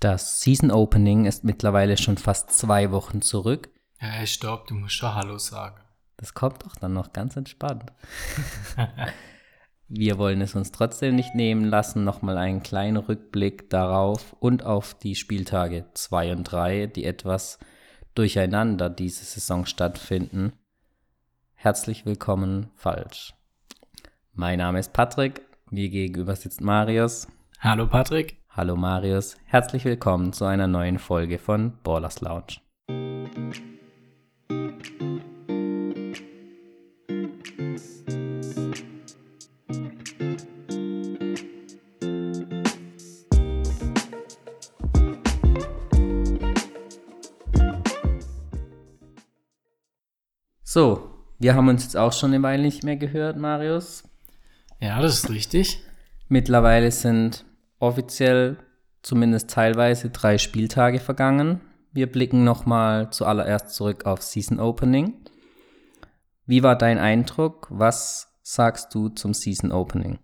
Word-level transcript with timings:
Das 0.00 0.40
Season 0.40 0.70
Opening 0.70 1.26
ist 1.26 1.44
mittlerweile 1.44 1.98
schon 1.98 2.16
fast 2.16 2.52
zwei 2.52 2.90
Wochen 2.90 3.20
zurück. 3.20 3.68
Ja, 4.00 4.24
stopp, 4.24 4.66
du 4.66 4.74
musst 4.74 4.94
schon 4.94 5.14
Hallo 5.14 5.36
sagen. 5.36 5.78
Das 6.16 6.32
kommt 6.32 6.64
doch 6.64 6.74
dann 6.74 6.94
noch 6.94 7.12
ganz 7.12 7.36
entspannt. 7.36 7.92
Wir 9.88 10.16
wollen 10.16 10.40
es 10.40 10.54
uns 10.54 10.72
trotzdem 10.72 11.16
nicht 11.16 11.34
nehmen 11.34 11.64
lassen, 11.66 12.04
nochmal 12.04 12.38
einen 12.38 12.62
kleinen 12.62 12.96
Rückblick 12.96 13.68
darauf 13.68 14.34
und 14.40 14.64
auf 14.64 14.94
die 14.94 15.16
Spieltage 15.16 15.84
2 15.92 16.32
und 16.32 16.44
3, 16.44 16.86
die 16.86 17.04
etwas 17.04 17.58
durcheinander 18.14 18.88
diese 18.88 19.24
Saison 19.24 19.66
stattfinden. 19.66 20.54
Herzlich 21.54 22.06
willkommen, 22.06 22.70
falsch. 22.74 23.34
Mein 24.32 24.60
Name 24.60 24.78
ist 24.78 24.94
Patrick, 24.94 25.42
mir 25.68 25.90
gegenüber 25.90 26.36
sitzt 26.36 26.62
Marius. 26.62 27.28
Hallo 27.58 27.86
Patrick. 27.86 28.39
Hallo 28.52 28.74
Marius, 28.74 29.36
herzlich 29.44 29.84
willkommen 29.84 30.32
zu 30.32 30.44
einer 30.44 30.66
neuen 30.66 30.98
Folge 30.98 31.38
von 31.38 31.78
Ballers 31.84 32.20
Lounge. 32.20 32.56
So, 50.64 51.08
wir 51.38 51.54
haben 51.54 51.68
uns 51.68 51.84
jetzt 51.84 51.96
auch 51.96 52.12
schon 52.12 52.34
eine 52.34 52.42
Weile 52.42 52.64
nicht 52.64 52.82
mehr 52.82 52.96
gehört, 52.96 53.36
Marius. 53.36 54.02
Ja, 54.80 55.00
das 55.00 55.22
ist 55.22 55.30
richtig. 55.30 55.84
Mittlerweile 56.26 56.90
sind 56.90 57.44
offiziell 57.80 58.58
zumindest 59.02 59.50
teilweise 59.50 60.10
drei 60.10 60.38
Spieltage 60.38 61.00
vergangen. 61.00 61.60
Wir 61.92 62.10
blicken 62.10 62.44
nochmal 62.44 63.10
zuallererst 63.10 63.74
zurück 63.74 64.06
auf 64.06 64.22
Season 64.22 64.60
Opening. 64.60 65.14
Wie 66.46 66.62
war 66.62 66.76
dein 66.76 66.98
Eindruck? 66.98 67.66
Was 67.70 68.38
sagst 68.42 68.94
du 68.94 69.08
zum 69.08 69.34
Season 69.34 69.72
Opening? 69.72 70.18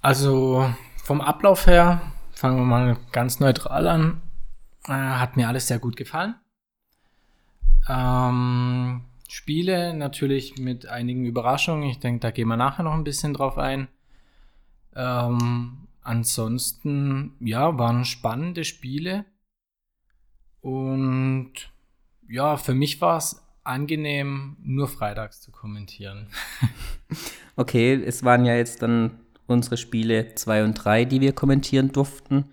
Also 0.00 0.68
vom 1.04 1.20
Ablauf 1.20 1.66
her, 1.66 2.00
fangen 2.32 2.58
wir 2.58 2.64
mal 2.64 2.96
ganz 3.12 3.38
neutral 3.38 3.86
an, 3.86 4.22
äh, 4.88 4.92
hat 4.92 5.36
mir 5.36 5.46
alles 5.46 5.68
sehr 5.68 5.78
gut 5.78 5.96
gefallen. 5.96 6.34
Ähm, 7.88 9.04
Spiele 9.28 9.94
natürlich 9.94 10.58
mit 10.58 10.86
einigen 10.86 11.24
Überraschungen. 11.24 11.88
Ich 11.88 12.00
denke, 12.00 12.20
da 12.20 12.30
gehen 12.30 12.48
wir 12.48 12.56
nachher 12.56 12.82
noch 12.82 12.94
ein 12.94 13.04
bisschen 13.04 13.34
drauf 13.34 13.58
ein. 13.58 13.88
Ähm, 14.94 15.88
ansonsten, 16.02 17.34
ja, 17.40 17.78
waren 17.78 18.04
spannende 18.04 18.64
Spiele. 18.64 19.24
Und 20.60 21.52
ja, 22.28 22.56
für 22.56 22.74
mich 22.74 23.00
war 23.00 23.18
es 23.18 23.42
angenehm, 23.64 24.56
nur 24.62 24.88
freitags 24.88 25.40
zu 25.40 25.52
kommentieren. 25.52 26.28
okay, 27.56 27.94
es 27.94 28.24
waren 28.24 28.44
ja 28.44 28.54
jetzt 28.54 28.82
dann 28.82 29.20
unsere 29.46 29.76
Spiele 29.76 30.34
2 30.34 30.64
und 30.64 30.74
3, 30.74 31.04
die 31.04 31.20
wir 31.20 31.32
kommentieren 31.32 31.92
durften. 31.92 32.52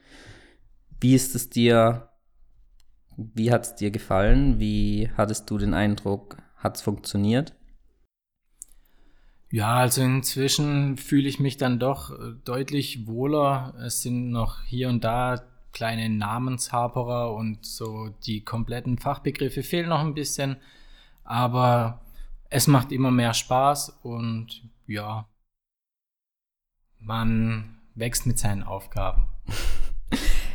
Wie 0.99 1.15
ist 1.15 1.35
es 1.35 1.49
dir, 1.49 2.09
wie 3.15 3.51
hat 3.51 3.65
es 3.65 3.75
dir 3.75 3.91
gefallen? 3.91 4.59
Wie 4.59 5.09
hattest 5.15 5.49
du 5.49 5.57
den 5.57 5.73
Eindruck, 5.73 6.37
hat 6.57 6.75
es 6.75 6.81
funktioniert? 6.81 7.55
Ja, 9.51 9.77
also 9.77 10.01
inzwischen 10.01 10.97
fühle 10.97 11.27
ich 11.27 11.39
mich 11.39 11.57
dann 11.57 11.79
doch 11.79 12.11
äh, 12.11 12.33
deutlich 12.43 13.07
wohler. 13.07 13.73
Es 13.83 14.01
sind 14.03 14.29
noch 14.29 14.63
hier 14.63 14.89
und 14.89 15.03
da 15.03 15.41
kleine 15.71 16.09
Namenshaperer 16.09 17.33
und 17.33 17.65
so 17.65 18.09
die 18.25 18.43
kompletten 18.43 18.97
Fachbegriffe 18.97 19.63
fehlen 19.63 19.89
noch 19.89 20.01
ein 20.01 20.13
bisschen. 20.13 20.57
Aber 21.23 22.01
es 22.49 22.67
macht 22.67 22.91
immer 22.91 23.11
mehr 23.11 23.33
Spaß 23.33 23.99
und 24.03 24.63
ja, 24.87 25.27
man 26.99 27.77
wächst 27.95 28.25
mit 28.25 28.39
seinen 28.39 28.63
Aufgaben. 28.63 29.27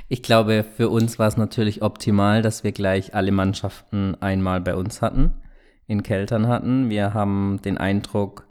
Ich 0.06 0.22
glaube, 0.22 0.65
für 0.65 0.91
uns 0.91 1.19
war 1.19 1.28
es 1.28 1.38
natürlich 1.38 1.81
optimal, 1.81 2.43
dass 2.43 2.62
wir 2.62 2.72
gleich 2.72 3.15
alle 3.15 3.33
Mannschaften 3.33 4.15
einmal 4.21 4.60
bei 4.60 4.77
uns 4.77 5.00
hatten, 5.00 5.33
in 5.87 6.03
Keltern 6.03 6.47
hatten. 6.47 6.91
Wir 6.91 7.15
haben 7.15 7.60
den 7.65 7.78
Eindruck, 7.78 8.47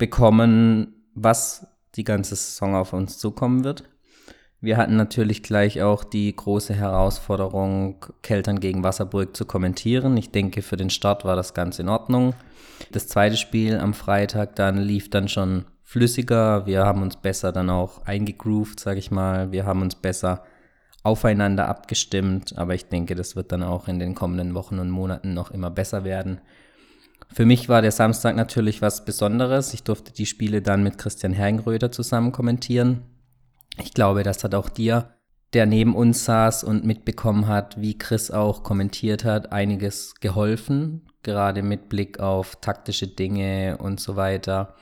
bekommen, 0.00 1.04
was 1.14 1.68
die 1.94 2.04
ganze 2.04 2.34
Saison 2.34 2.74
auf 2.74 2.92
uns 2.92 3.18
zukommen 3.18 3.62
wird. 3.62 3.84
Wir 4.60 4.76
hatten 4.76 4.96
natürlich 4.96 5.42
gleich 5.42 5.82
auch 5.82 6.02
die 6.02 6.34
große 6.34 6.74
Herausforderung, 6.74 8.04
Keltern 8.22 8.60
gegen 8.60 8.82
Wasserburg 8.82 9.36
zu 9.36 9.44
kommentieren. 9.44 10.16
Ich 10.16 10.30
denke, 10.30 10.62
für 10.62 10.76
den 10.76 10.90
Start 10.90 11.24
war 11.24 11.36
das 11.36 11.54
ganz 11.54 11.78
in 11.78 11.88
Ordnung. 11.88 12.34
Das 12.92 13.08
zweite 13.08 13.36
Spiel 13.36 13.78
am 13.78 13.94
Freitag 13.94 14.56
dann 14.56 14.78
lief 14.78 15.08
dann 15.10 15.28
schon 15.28 15.66
flüssiger. 15.84 16.66
Wir 16.66 16.84
haben 16.84 17.02
uns 17.02 17.16
besser 17.16 17.52
dann 17.52 17.70
auch 17.70 18.04
eingegroovt, 18.06 18.80
sage 18.80 18.98
ich 18.98 19.10
mal. 19.10 19.52
Wir 19.52 19.64
haben 19.66 19.82
uns 19.82 19.94
besser 19.94 20.44
aufeinander 21.02 21.68
abgestimmt. 21.68 22.56
Aber 22.56 22.74
ich 22.74 22.86
denke, 22.86 23.14
das 23.14 23.36
wird 23.36 23.52
dann 23.52 23.62
auch 23.62 23.88
in 23.88 23.98
den 23.98 24.14
kommenden 24.14 24.54
Wochen 24.54 24.78
und 24.78 24.90
Monaten 24.90 25.34
noch 25.34 25.50
immer 25.50 25.70
besser 25.70 26.04
werden. 26.04 26.40
Für 27.32 27.46
mich 27.46 27.68
war 27.68 27.80
der 27.80 27.92
Samstag 27.92 28.34
natürlich 28.34 28.82
was 28.82 29.04
Besonderes. 29.04 29.72
Ich 29.72 29.84
durfte 29.84 30.12
die 30.12 30.26
Spiele 30.26 30.62
dann 30.62 30.82
mit 30.82 30.98
Christian 30.98 31.32
Hergenröder 31.32 31.92
zusammen 31.92 32.32
kommentieren. 32.32 33.02
Ich 33.78 33.94
glaube, 33.94 34.24
das 34.24 34.42
hat 34.42 34.54
auch 34.54 34.68
dir, 34.68 35.14
der 35.52 35.66
neben 35.66 35.94
uns 35.94 36.24
saß 36.24 36.64
und 36.64 36.84
mitbekommen 36.84 37.46
hat, 37.46 37.80
wie 37.80 37.96
Chris 37.96 38.30
auch 38.30 38.62
kommentiert 38.64 39.24
hat, 39.24 39.52
einiges 39.52 40.16
geholfen, 40.16 41.02
gerade 41.22 41.62
mit 41.62 41.88
Blick 41.88 42.18
auf 42.18 42.56
taktische 42.56 43.06
Dinge 43.06 43.78
und 43.78 44.00
so 44.00 44.16
weiter. 44.16 44.74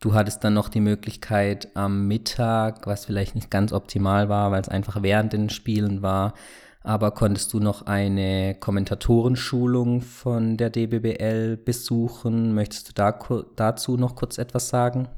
Du 0.00 0.14
hattest 0.14 0.44
dann 0.44 0.54
noch 0.54 0.68
die 0.68 0.80
Möglichkeit 0.80 1.74
am 1.74 2.06
Mittag, 2.06 2.86
was 2.86 3.06
vielleicht 3.06 3.34
nicht 3.34 3.50
ganz 3.50 3.72
optimal 3.72 4.28
war, 4.28 4.50
weil 4.50 4.60
es 4.60 4.68
einfach 4.68 5.02
während 5.02 5.32
den 5.32 5.50
Spielen 5.50 6.02
war, 6.02 6.34
aber 6.82 7.10
konntest 7.10 7.52
du 7.52 7.60
noch 7.60 7.82
eine 7.82 8.54
Kommentatorenschulung 8.58 10.00
von 10.00 10.56
der 10.56 10.70
DBBL 10.70 11.56
besuchen? 11.56 12.54
Möchtest 12.54 12.88
du 12.88 12.92
da, 12.94 13.18
dazu 13.56 13.96
noch 13.96 14.14
kurz 14.14 14.38
etwas 14.38 14.68
sagen? 14.68 15.08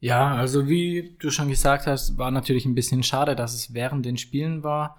Ja, 0.00 0.34
also 0.36 0.68
wie 0.68 1.16
du 1.18 1.30
schon 1.30 1.48
gesagt 1.48 1.86
hast, 1.86 2.18
war 2.18 2.30
natürlich 2.30 2.64
ein 2.66 2.74
bisschen 2.74 3.02
schade, 3.02 3.34
dass 3.34 3.54
es 3.54 3.74
während 3.74 4.06
den 4.06 4.16
Spielen 4.16 4.62
war. 4.62 4.96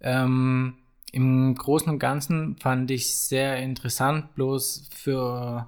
Ähm, 0.00 0.76
Im 1.12 1.54
Großen 1.54 1.90
und 1.90 1.98
Ganzen 1.98 2.56
fand 2.58 2.90
ich 2.90 3.12
sehr 3.14 3.56
interessant, 3.58 4.34
bloß 4.36 4.88
für, 4.92 5.66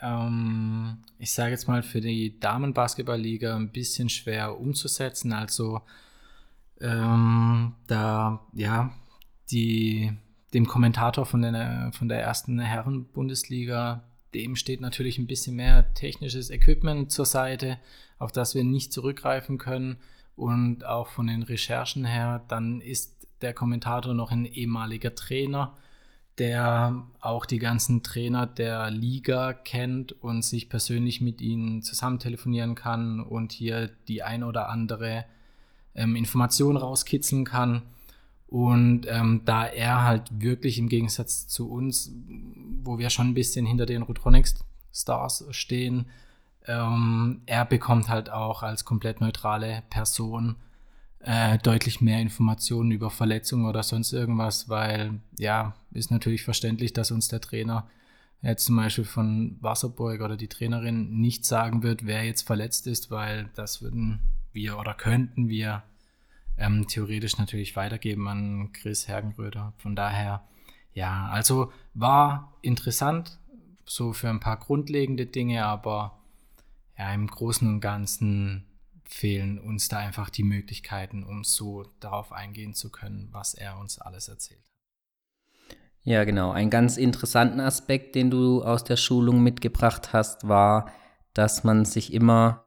ähm, 0.00 0.98
ich 1.18 1.32
sage 1.32 1.52
jetzt 1.52 1.68
mal, 1.68 1.82
für 1.82 2.00
die 2.02 2.38
Damenbasketballliga 2.38 3.56
ein 3.56 3.72
bisschen 3.72 4.08
schwer 4.10 4.58
umzusetzen. 4.60 5.32
Also 5.32 5.80
ähm, 6.82 7.74
da 7.86 8.40
ja 8.52 8.92
die 9.50 10.12
dem 10.52 10.66
Kommentator 10.66 11.24
von 11.24 11.42
der, 11.42 11.90
von 11.94 12.08
der 12.08 12.20
ersten 12.20 12.58
Herren-Bundesliga, 12.58 14.04
dem 14.34 14.56
steht 14.56 14.80
natürlich 14.80 15.18
ein 15.18 15.26
bisschen 15.26 15.56
mehr 15.56 15.94
technisches 15.94 16.50
Equipment 16.50 17.10
zur 17.10 17.24
Seite, 17.24 17.78
auf 18.18 18.32
das 18.32 18.54
wir 18.54 18.64
nicht 18.64 18.92
zurückgreifen 18.92 19.58
können. 19.58 19.96
Und 20.36 20.84
auch 20.84 21.08
von 21.08 21.26
den 21.26 21.42
Recherchen 21.42 22.04
her, 22.04 22.42
dann 22.48 22.80
ist 22.80 23.26
der 23.42 23.54
Kommentator 23.54 24.14
noch 24.14 24.30
ein 24.30 24.46
ehemaliger 24.46 25.14
Trainer, 25.14 25.76
der 26.38 27.04
auch 27.20 27.44
die 27.44 27.58
ganzen 27.58 28.02
Trainer 28.02 28.46
der 28.46 28.90
Liga 28.90 29.52
kennt 29.52 30.12
und 30.12 30.42
sich 30.42 30.70
persönlich 30.70 31.20
mit 31.20 31.40
ihnen 31.42 31.82
zusammen 31.82 32.18
telefonieren 32.18 32.74
kann 32.74 33.20
und 33.20 33.52
hier 33.52 33.90
die 34.08 34.22
ein 34.22 34.42
oder 34.42 34.68
andere 34.70 35.26
ähm, 35.94 36.16
Informationen 36.16 36.76
rauskitzeln 36.76 37.44
kann. 37.44 37.82
Und 38.48 39.06
ähm, 39.08 39.42
da 39.44 39.64
er 39.64 40.04
halt 40.04 40.24
wirklich 40.30 40.78
im 40.78 40.88
Gegensatz 40.88 41.48
zu 41.48 41.70
uns, 41.70 42.12
wo 42.82 42.98
wir 42.98 43.08
schon 43.08 43.28
ein 43.28 43.34
bisschen 43.34 43.64
hinter 43.64 43.86
den 43.86 44.02
Rotronics 44.02 44.56
Stars 44.92 45.46
stehen, 45.50 46.06
ähm, 46.66 47.42
er 47.46 47.64
bekommt 47.64 48.08
halt 48.08 48.30
auch 48.30 48.62
als 48.62 48.84
komplett 48.84 49.20
neutrale 49.20 49.82
Person 49.90 50.56
äh, 51.20 51.58
deutlich 51.58 52.00
mehr 52.00 52.20
Informationen 52.20 52.90
über 52.90 53.10
Verletzungen 53.10 53.66
oder 53.66 53.82
sonst 53.82 54.12
irgendwas, 54.12 54.68
weil 54.68 55.20
ja, 55.38 55.74
ist 55.92 56.10
natürlich 56.10 56.42
verständlich, 56.42 56.92
dass 56.92 57.10
uns 57.10 57.28
der 57.28 57.40
Trainer 57.40 57.88
jetzt 58.42 58.64
zum 58.64 58.76
Beispiel 58.76 59.04
von 59.04 59.56
Wasserburg 59.60 60.20
oder 60.20 60.36
die 60.36 60.48
Trainerin 60.48 61.20
nicht 61.20 61.44
sagen 61.44 61.82
wird, 61.82 62.06
wer 62.06 62.24
jetzt 62.24 62.42
verletzt 62.42 62.86
ist, 62.86 63.10
weil 63.10 63.48
das 63.54 63.82
würden 63.82 64.20
wir 64.52 64.78
oder 64.78 64.94
könnten 64.94 65.48
wir 65.48 65.84
ähm, 66.58 66.86
theoretisch 66.86 67.38
natürlich 67.38 67.76
weitergeben 67.76 68.28
an 68.28 68.72
Chris 68.72 69.08
Hergenröder. 69.08 69.72
Von 69.78 69.96
daher, 69.96 70.46
ja, 70.94 71.28
also 71.28 71.72
war 71.94 72.52
interessant, 72.62 73.38
so 73.84 74.12
für 74.12 74.28
ein 74.28 74.40
paar 74.40 74.58
grundlegende 74.58 75.26
Dinge, 75.26 75.64
aber 75.64 76.18
ja, 76.98 77.12
im 77.12 77.26
Großen 77.26 77.66
und 77.66 77.80
Ganzen 77.80 78.66
fehlen 79.04 79.58
uns 79.58 79.88
da 79.88 79.98
einfach 79.98 80.30
die 80.30 80.44
Möglichkeiten, 80.44 81.24
um 81.24 81.44
so 81.44 81.84
darauf 82.00 82.32
eingehen 82.32 82.74
zu 82.74 82.90
können, 82.90 83.28
was 83.32 83.54
er 83.54 83.78
uns 83.78 83.98
alles 83.98 84.28
erzählt. 84.28 84.62
Ja, 86.04 86.24
genau. 86.24 86.50
Ein 86.50 86.70
ganz 86.70 86.96
interessanten 86.96 87.60
Aspekt, 87.60 88.14
den 88.14 88.30
du 88.30 88.62
aus 88.64 88.82
der 88.82 88.96
Schulung 88.96 89.42
mitgebracht 89.42 90.12
hast, 90.12 90.48
war, 90.48 90.90
dass 91.32 91.62
man 91.62 91.84
sich 91.84 92.12
immer 92.12 92.61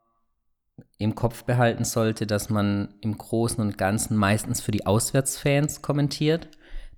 im 0.98 1.16
Kopf 1.16 1.44
behalten 1.44 1.83
sollte, 1.83 2.27
dass 2.27 2.50
man 2.50 2.94
im 3.01 3.18
Großen 3.18 3.62
und 3.62 3.77
Ganzen 3.77 4.18
meistens 4.18 4.62
für 4.62 4.72
die 4.72 4.86
Auswärtsfans 4.86 5.81
kommentiert. 5.81 6.50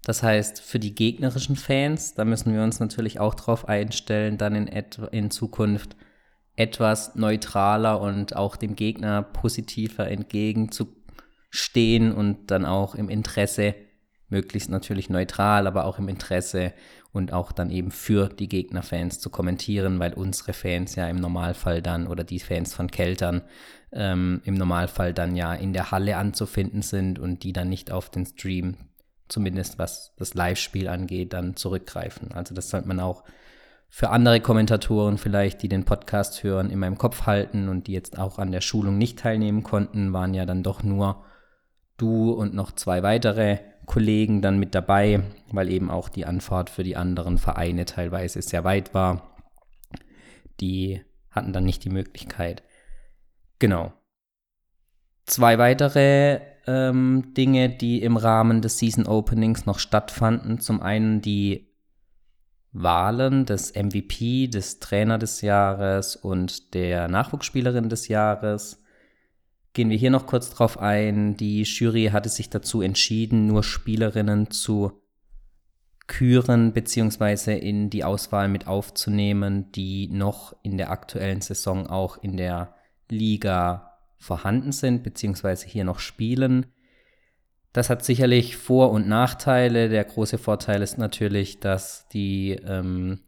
Das 0.04 0.24
heißt, 0.24 0.62
für 0.62 0.80
die 0.80 0.96
gegnerischen 0.96 1.56
Fans, 1.56 2.14
da 2.14 2.26
müssen 2.26 2.54
wir 2.54 2.64
uns 2.64 2.80
natürlich 2.80 3.20
auch 3.20 3.36
darauf 3.36 3.68
einstellen, 3.68 4.38
dann 4.38 4.56
in, 4.56 4.68
in 4.68 5.32
Zukunft 5.32 5.96
etwas 6.56 7.16
neutraler 7.16 8.02
und 8.02 8.36
auch 8.36 8.56
dem 8.56 8.76
Gegner 8.76 9.22
positiver 9.22 10.10
entgegenzustehen 10.10 12.14
und 12.14 12.52
dann 12.52 12.66
auch 12.66 12.96
im 12.96 13.10
Interesse, 13.10 13.76
möglichst 14.30 14.70
natürlich 14.70 15.10
neutral, 15.10 15.68
aber 15.68 15.86
auch 15.86 16.00
im 16.00 16.10
Interesse 16.10 16.74
und 17.12 17.34
auch 17.34 17.52
dann 17.52 17.70
eben 17.70 17.92
für 17.92 18.30
die 18.30 18.50
Gegnerfans 18.50 19.20
zu 19.20 19.30
kommentieren, 19.30 20.00
weil 20.00 20.14
unsere 20.14 20.54
Fans 20.54 20.96
ja 20.96 21.08
im 21.08 21.18
Normalfall 21.18 21.82
dann 21.82 22.08
oder 22.08 22.24
die 22.24 22.40
Fans 22.40 22.74
von 22.74 22.92
Keltern 22.92 23.42
ähm, 23.92 24.42
im 24.44 24.56
Normalfall 24.56 25.14
dann 25.14 25.36
ja 25.36 25.54
in 25.54 25.74
der 25.74 25.92
Halle 25.92 26.18
anzufinden 26.18 26.82
sind 26.82 27.20
und 27.20 27.44
die 27.44 27.54
dann 27.54 27.70
nicht 27.70 27.92
auf 27.92 28.10
den 28.10 28.26
Stream, 28.26 28.76
zumindest 29.30 29.80
was 29.80 30.14
das 30.18 30.34
Live-Spiel 30.34 30.90
angeht, 30.90 31.34
dann 31.34 31.56
zurückgreifen. 31.56 32.34
Also 32.34 32.54
das 32.54 32.70
sollte 32.70 32.88
man 32.88 33.00
auch 33.00 33.24
für 33.90 34.10
andere 34.10 34.42
Kommentatoren 34.42 35.18
vielleicht, 35.18 35.64
die 35.64 35.70
den 35.70 35.86
Podcast 35.86 36.44
hören, 36.44 36.70
in 36.70 36.80
meinem 36.80 36.98
Kopf 36.98 37.26
halten 37.26 37.70
und 37.70 37.88
die 37.88 37.94
jetzt 37.94 38.20
auch 38.20 38.38
an 38.38 38.52
der 38.52 38.62
Schulung 38.62 38.98
nicht 38.98 39.20
teilnehmen 39.20 39.64
konnten, 39.64 40.12
waren 40.12 40.34
ja 40.34 40.46
dann 40.46 40.62
doch 40.62 40.84
nur 40.84 41.24
du 41.96 42.32
und 42.32 42.54
noch 42.54 42.74
zwei 42.74 43.02
weitere 43.02 43.60
Kollegen 43.88 44.42
dann 44.42 44.60
mit 44.60 44.76
dabei, 44.76 45.24
weil 45.52 45.72
eben 45.72 45.90
auch 45.90 46.10
die 46.10 46.26
Anfahrt 46.26 46.70
für 46.70 46.84
die 46.84 46.98
anderen 46.98 47.40
Vereine 47.40 47.86
teilweise 47.86 48.42
sehr 48.44 48.64
weit 48.64 48.94
war. 48.94 49.36
Die 50.60 51.02
hatten 51.32 51.54
dann 51.54 51.64
nicht 51.64 51.84
die 51.86 51.90
Möglichkeit. 51.90 52.64
Genau. 53.60 53.94
Zwei 55.26 55.58
weitere 55.58 56.42
ähm, 56.68 57.34
Dinge, 57.36 57.70
die 57.70 58.02
im 58.04 58.18
Rahmen 58.18 58.62
des 58.62 58.78
Season 58.78 59.08
Openings 59.08 59.66
noch 59.66 59.80
stattfanden. 59.80 60.60
Zum 60.60 60.82
einen 60.82 61.22
die 61.22 61.74
Wahlen 62.74 63.46
des 63.46 63.74
MVP, 63.74 64.48
des 64.48 64.80
Trainer 64.80 65.18
des 65.18 65.42
Jahres 65.42 66.18
und 66.18 66.74
der 66.74 67.08
Nachwuchsspielerin 67.08 67.88
des 67.88 68.10
Jahres. 68.10 68.84
Gehen 69.78 69.92
wir 69.92 69.98
hier 69.98 70.10
noch 70.10 70.26
kurz 70.26 70.50
drauf 70.50 70.80
ein. 70.80 71.38
Die 71.38 71.62
Jury 71.62 72.06
hatte 72.12 72.30
sich 72.30 72.50
dazu 72.50 72.82
entschieden, 72.82 73.46
nur 73.46 73.62
Spielerinnen 73.62 74.50
zu 74.50 75.04
küren 76.08 76.74
bzw. 76.74 77.56
in 77.56 77.92
die 77.92 78.04
Auswahl 78.04 78.48
mit 78.48 78.66
aufzunehmen, 78.66 79.72
die 79.74 80.08
noch 80.08 80.56
in 80.64 80.80
der 80.80 80.90
aktuellen 80.90 81.42
Saison 81.42 81.86
auch 81.86 82.18
in 82.24 82.38
der 82.38 82.74
Liga 83.08 84.00
vorhanden 84.18 84.72
sind 84.72 85.04
bzw. 85.04 85.68
hier 85.68 85.84
noch 85.84 86.00
spielen. 86.00 86.66
Das 87.72 87.92
hat 87.92 88.04
sicherlich 88.04 88.58
Vor- 88.58 88.90
und 88.90 89.08
Nachteile. 89.08 89.90
Der 89.90 90.06
große 90.06 90.40
Vorteil 90.40 90.82
ist 90.82 90.98
natürlich, 90.98 91.60
dass 91.60 92.08
die 92.08 92.54
ähm, 92.66 93.20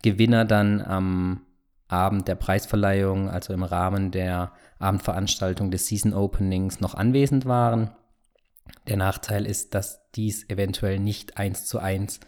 Gewinner 0.00 0.46
dann 0.46 0.80
am 0.80 1.42
Abend 1.88 2.26
der 2.26 2.36
Preisverleihung, 2.36 3.28
also 3.28 3.52
im 3.52 3.64
Rahmen 3.64 4.12
der 4.12 4.52
Abendveranstaltung 4.82 5.70
des 5.70 5.86
Season 5.86 6.12
Openings, 6.12 6.80
noch 6.80 6.94
anwesend 6.94 7.46
waren. 7.46 7.90
Der 8.86 8.96
Nachteil 8.96 9.46
ist, 9.46 9.74
dass 9.74 10.10
dies 10.12 10.48
eventuell 10.48 10.98
nicht 10.98 11.36
eins 11.36 11.66
zu 11.66 11.78
eins 11.78 12.20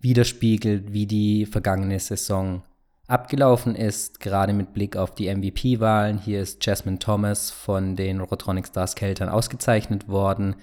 widerspiegelt, 0.00 0.92
wie 0.92 1.06
die 1.06 1.46
vergangene 1.46 1.98
Saison 1.98 2.62
abgelaufen 3.06 3.74
ist, 3.74 4.20
gerade 4.20 4.52
mit 4.52 4.72
Blick 4.72 4.96
auf 4.96 5.14
die 5.14 5.32
MVP-Wahlen. 5.32 6.18
Hier 6.18 6.40
ist 6.40 6.64
Jasmine 6.64 6.98
Thomas 6.98 7.50
von 7.50 7.96
den 7.96 8.20
Rotronic 8.20 8.66
Stars 8.66 8.94
Keltern 8.94 9.28
ausgezeichnet 9.28 10.08
worden. 10.08 10.56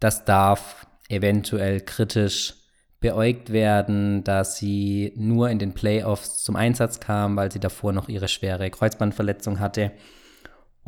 Das 0.00 0.24
darf 0.24 0.86
eventuell 1.08 1.80
kritisch 1.80 2.54
beäugt 3.00 3.52
werden, 3.52 4.24
da 4.24 4.44
sie 4.44 5.12
nur 5.16 5.50
in 5.50 5.58
den 5.58 5.72
Playoffs 5.72 6.42
zum 6.42 6.56
Einsatz 6.56 7.00
kam, 7.00 7.36
weil 7.36 7.52
sie 7.52 7.60
davor 7.60 7.92
noch 7.92 8.08
ihre 8.08 8.28
schwere 8.28 8.70
Kreuzbandverletzung 8.70 9.60
hatte. 9.60 9.92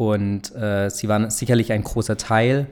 Und 0.01 0.57
äh, 0.57 0.89
sie 0.89 1.09
waren 1.09 1.29
sicherlich 1.29 1.73
ein 1.73 1.85
großer 1.85 2.17
Teil, 2.17 2.69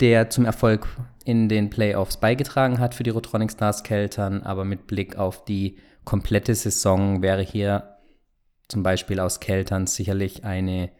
der 0.00 0.28
zum 0.28 0.44
Erfolg 0.44 0.88
in 1.24 1.48
den 1.48 1.70
Playoffs 1.70 2.16
beigetragen 2.16 2.80
hat 2.80 2.96
für 2.96 3.04
die 3.04 3.10
Rotronic 3.10 3.52
Stars 3.52 3.84
Keltern, 3.84 4.42
aber 4.42 4.64
mit 4.64 4.88
Blick 4.88 5.16
auf 5.16 5.44
die 5.44 5.78
komplette 6.04 6.52
Saison 6.52 7.22
wäre 7.22 7.42
hier 7.42 7.98
zum 8.66 8.82
Beispiel 8.82 9.20
aus 9.20 9.38
Keltern 9.38 9.86
sicherlich 9.86 10.44
eine 10.44 10.90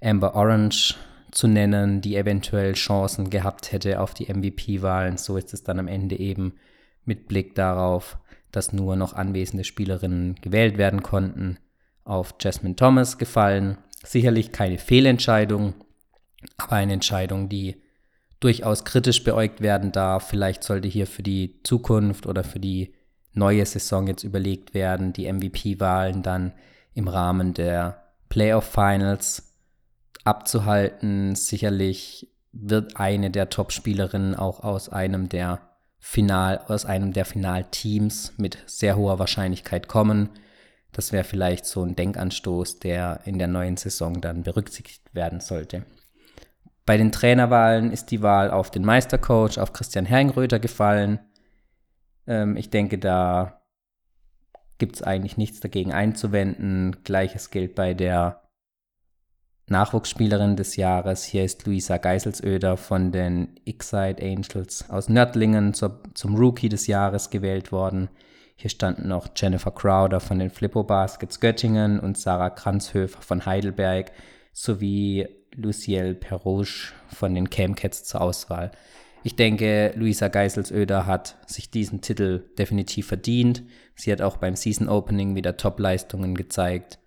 Amber 0.00 0.34
Orange 0.34 0.94
zu 1.32 1.48
nennen, 1.48 2.00
die 2.00 2.16
eventuell 2.16 2.72
Chancen 2.72 3.28
gehabt 3.28 3.72
hätte 3.72 4.00
auf 4.00 4.14
die 4.14 4.32
MVP-Wahlen. 4.32 5.18
So 5.18 5.36
ist 5.36 5.52
es 5.52 5.62
dann 5.62 5.78
am 5.78 5.86
Ende 5.86 6.18
eben 6.18 6.54
mit 7.04 7.28
Blick 7.28 7.54
darauf, 7.54 8.16
dass 8.52 8.72
nur 8.72 8.96
noch 8.96 9.12
anwesende 9.12 9.64
Spielerinnen 9.64 10.36
gewählt 10.36 10.78
werden 10.78 11.02
konnten, 11.02 11.58
auf 12.04 12.36
Jasmine 12.40 12.76
Thomas 12.76 13.18
gefallen. 13.18 13.76
Sicherlich 14.04 14.52
keine 14.52 14.78
Fehlentscheidung, 14.78 15.74
aber 16.56 16.72
eine 16.72 16.94
Entscheidung, 16.94 17.48
die 17.48 17.76
durchaus 18.40 18.84
kritisch 18.84 19.22
beäugt 19.22 19.60
werden 19.60 19.92
darf. 19.92 20.28
Vielleicht 20.28 20.64
sollte 20.64 20.88
hier 20.88 21.06
für 21.06 21.22
die 21.22 21.60
Zukunft 21.62 22.26
oder 22.26 22.42
für 22.42 22.60
die 22.60 22.94
neue 23.32 23.64
Saison 23.66 24.06
jetzt 24.06 24.24
überlegt 24.24 24.74
werden, 24.74 25.12
die 25.12 25.30
MVP-Wahlen 25.30 26.22
dann 26.22 26.52
im 26.94 27.08
Rahmen 27.08 27.54
der 27.54 28.02
Playoff 28.28 28.64
Finals 28.64 29.54
abzuhalten. 30.24 31.34
Sicherlich 31.34 32.28
wird 32.52 32.96
eine 32.96 33.30
der 33.30 33.50
Top-Spielerinnen 33.50 34.34
auch 34.34 34.60
aus 34.60 34.88
einem 34.88 35.28
der 35.28 35.60
Final, 35.98 36.58
aus 36.66 36.86
einem 36.86 37.12
der 37.12 37.26
Finalteams 37.26 38.32
mit 38.38 38.58
sehr 38.66 38.96
hoher 38.96 39.18
Wahrscheinlichkeit 39.18 39.86
kommen. 39.86 40.30
Das 40.92 41.12
wäre 41.12 41.24
vielleicht 41.24 41.66
so 41.66 41.82
ein 41.82 41.94
Denkanstoß, 41.94 42.80
der 42.80 43.20
in 43.24 43.38
der 43.38 43.48
neuen 43.48 43.76
Saison 43.76 44.20
dann 44.20 44.42
berücksichtigt 44.42 45.14
werden 45.14 45.40
sollte. 45.40 45.84
Bei 46.86 46.96
den 46.96 47.12
Trainerwahlen 47.12 47.92
ist 47.92 48.10
die 48.10 48.22
Wahl 48.22 48.50
auf 48.50 48.70
den 48.70 48.84
Meistercoach, 48.84 49.58
auf 49.58 49.72
Christian 49.72 50.06
Herrengröter 50.06 50.58
gefallen. 50.58 51.20
Ähm, 52.26 52.56
ich 52.56 52.70
denke, 52.70 52.98
da 52.98 53.62
gibt 54.78 54.96
es 54.96 55.02
eigentlich 55.02 55.36
nichts 55.36 55.60
dagegen 55.60 55.92
einzuwenden. 55.92 57.04
Gleiches 57.04 57.50
gilt 57.50 57.76
bei 57.76 57.94
der 57.94 58.42
Nachwuchsspielerin 59.68 60.56
des 60.56 60.74
Jahres. 60.74 61.24
Hier 61.24 61.44
ist 61.44 61.64
Luisa 61.64 61.98
Geiselsöder 61.98 62.76
von 62.76 63.12
den 63.12 63.54
Excite 63.64 64.20
Angels 64.20 64.90
aus 64.90 65.08
Nördlingen 65.08 65.74
zur, 65.74 66.02
zum 66.14 66.34
Rookie 66.34 66.68
des 66.68 66.88
Jahres 66.88 67.30
gewählt 67.30 67.70
worden. 67.70 68.08
Hier 68.60 68.68
standen 68.68 69.08
noch 69.08 69.28
Jennifer 69.34 69.70
Crowder 69.70 70.20
von 70.20 70.38
den 70.38 70.50
Flippo 70.50 70.82
Baskets 70.82 71.40
Göttingen 71.40 71.98
und 71.98 72.18
Sarah 72.18 72.50
Kranzhöfer 72.50 73.22
von 73.22 73.46
Heidelberg 73.46 74.12
sowie 74.52 75.26
Lucielle 75.54 76.14
Perouche 76.14 76.92
von 77.08 77.34
den 77.34 77.48
Camcats 77.48 78.04
zur 78.04 78.20
Auswahl. 78.20 78.70
Ich 79.22 79.34
denke, 79.34 79.94
Luisa 79.96 80.28
Geiselsöder 80.28 81.06
hat 81.06 81.38
sich 81.46 81.70
diesen 81.70 82.02
Titel 82.02 82.50
definitiv 82.58 83.06
verdient. 83.06 83.62
Sie 83.94 84.12
hat 84.12 84.20
auch 84.20 84.36
beim 84.36 84.56
Season 84.56 84.90
Opening 84.90 85.34
wieder 85.34 85.56
Top-Leistungen 85.56 86.34
gezeigt 86.34 86.98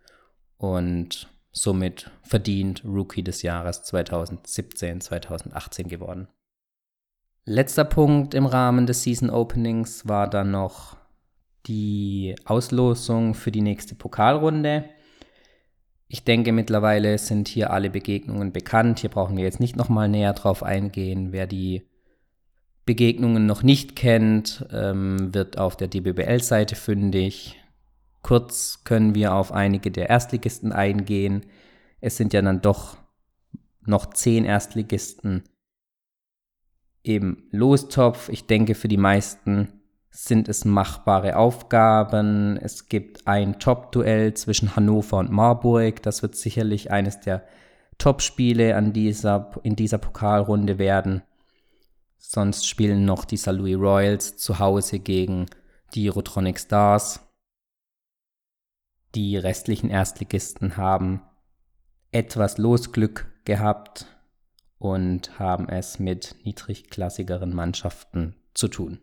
und 0.58 1.30
somit 1.52 2.10
verdient 2.24 2.84
Rookie 2.84 3.24
des 3.24 3.44
Jahres 3.44 3.84
2017, 3.84 5.02
2018 5.02 5.88
geworden. 5.88 6.28
Letzter 7.46 7.86
Punkt 7.86 8.34
im 8.34 8.48
Rahmen 8.48 8.88
des 8.88 9.04
Season 9.04 9.30
Openings 9.30 10.08
war 10.08 10.28
dann 10.28 10.50
noch 10.50 11.03
die 11.66 12.36
Auslosung 12.46 13.34
für 13.34 13.52
die 13.52 13.62
nächste 13.62 13.96
Pokalrunde. 13.96 14.86
Ich 16.08 16.24
denke, 16.24 16.52
mittlerweile 16.52 17.18
sind 17.18 17.48
hier 17.48 17.72
alle 17.72 17.90
Begegnungen 17.90 18.52
bekannt. 18.52 19.00
Hier 19.00 19.10
brauchen 19.10 19.38
wir 19.38 19.44
jetzt 19.44 19.60
nicht 19.60 19.76
nochmal 19.76 20.10
näher 20.10 20.34
drauf 20.34 20.62
eingehen. 20.62 21.32
Wer 21.32 21.48
die 21.48 21.84
Begegnungen 22.86 23.46
noch 23.46 23.64
nicht 23.64 23.96
kennt, 23.96 24.66
ähm, 24.72 25.34
wird 25.34 25.58
auf 25.58 25.78
der 25.78 25.88
DBBL-Seite 25.88 26.76
fündig. 26.76 27.58
Kurz 28.22 28.84
können 28.84 29.16
wir 29.16 29.34
auf 29.34 29.52
einige 29.52 29.90
der 29.90 30.10
Erstligisten 30.10 30.72
eingehen. 30.72 31.46
Es 32.00 32.18
sind 32.18 32.34
ja 32.34 32.42
dann 32.42 32.62
doch 32.62 32.98
noch 33.86 34.14
zehn 34.14 34.46
Erstligisten 34.46 35.44
im 37.04 37.44
Lostopf. 37.52 38.30
Ich 38.30 38.46
denke, 38.48 38.76
für 38.76 38.88
die 38.88 38.98
meisten 38.98 39.83
sind 40.16 40.48
es 40.48 40.64
machbare 40.64 41.38
Aufgaben. 41.38 42.56
Es 42.58 42.88
gibt 42.88 43.26
ein 43.26 43.60
Top-Duell 43.60 44.36
zwischen 44.36 44.76
Hannover 44.76 45.18
und 45.18 45.32
Marburg. 45.32 46.04
Das 46.04 46.22
wird 46.22 46.36
sicherlich 46.36 46.92
eines 46.92 47.20
der 47.20 47.44
Topspiele 47.98 48.80
dieser, 48.92 49.52
in 49.64 49.76
dieser 49.76 49.98
Pokalrunde 49.98 50.78
werden. 50.78 51.24
Sonst 52.20 52.68
spielen 52.68 53.06
noch 53.06 53.26
die 53.26 53.38
St. 53.38 53.48
Louis 53.48 53.76
Royals 53.76 54.38
zu 54.38 54.60
Hause 54.60 55.00
gegen 55.00 55.48
die 55.96 56.10
Rotronic 56.10 56.60
Stars. 56.60 57.20
Die 59.16 59.36
restlichen 59.36 59.90
Erstligisten 59.90 60.78
haben 60.78 61.24
etwas 62.12 62.60
Losglück 62.60 63.26
gehabt 63.46 64.06
und 64.78 65.40
haben 65.40 65.68
es 65.70 65.98
mit 65.98 66.36
niedrigklassigeren 66.44 67.54
Mannschaften 67.54 68.36
zu 68.54 68.68
tun. 68.68 69.00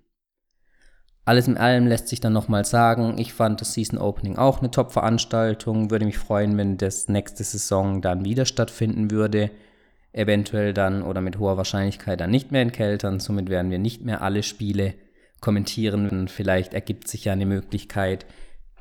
Alles 1.31 1.47
in 1.47 1.59
allem 1.59 1.87
lässt 1.87 2.09
sich 2.09 2.19
dann 2.19 2.33
nochmal 2.33 2.65
sagen, 2.65 3.17
ich 3.17 3.33
fand 3.33 3.61
das 3.61 3.73
Season 3.73 4.01
Opening 4.01 4.37
auch 4.37 4.59
eine 4.59 4.73
Top-Veranstaltung, 4.73 5.89
würde 5.89 6.05
mich 6.05 6.19
freuen, 6.19 6.59
wenn 6.59 6.77
das 6.77 7.07
nächste 7.07 7.45
Saison 7.45 8.03
dann 8.03 8.25
wieder 8.25 8.47
stattfinden 8.47 9.13
würde, 9.13 9.53
eventuell 10.13 10.75
dann 10.75 11.05
oder 11.05 11.21
mit 11.21 11.39
hoher 11.39 11.57
Wahrscheinlichkeit 11.57 12.21
dann 12.21 12.33
nicht 12.33 12.51
mehr 12.51 12.63
in 12.63 12.73
Keltern, 12.73 13.21
somit 13.21 13.49
werden 13.49 13.71
wir 13.71 13.79
nicht 13.79 14.05
mehr 14.05 14.23
alle 14.23 14.43
Spiele 14.43 14.95
kommentieren. 15.41 16.27
Vielleicht 16.27 16.75
ergibt 16.75 17.07
sich 17.07 17.27
ja 17.27 17.33
eine 17.33 17.47
Möglichkeit, 17.47 18.27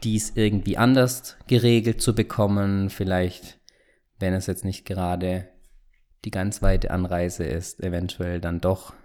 dies 0.02 0.32
irgendwie 0.34 0.76
anders 0.76 1.38
geregelt 1.46 2.02
zu 2.02 2.16
bekommen, 2.16 2.90
vielleicht, 2.90 3.60
wenn 4.18 4.34
es 4.34 4.48
jetzt 4.48 4.66
nicht 4.66 4.88
gerade 4.88 5.48
die 6.26 6.32
ganz 6.32 6.64
weite 6.64 6.90
Anreise 6.90 7.44
ist, 7.44 7.84
eventuell 7.84 8.42
dann 8.42 8.60
doch 8.60 8.96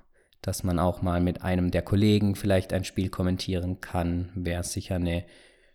dass 0.44 0.62
man 0.62 0.78
auch 0.78 1.00
mal 1.00 1.22
mit 1.22 1.42
einem 1.42 1.70
der 1.70 1.80
Kollegen 1.80 2.34
vielleicht 2.34 2.74
ein 2.74 2.84
Spiel 2.84 3.08
kommentieren 3.08 3.80
kann, 3.80 4.30
wäre 4.34 4.62
sicher 4.62 4.96
eine 4.96 5.24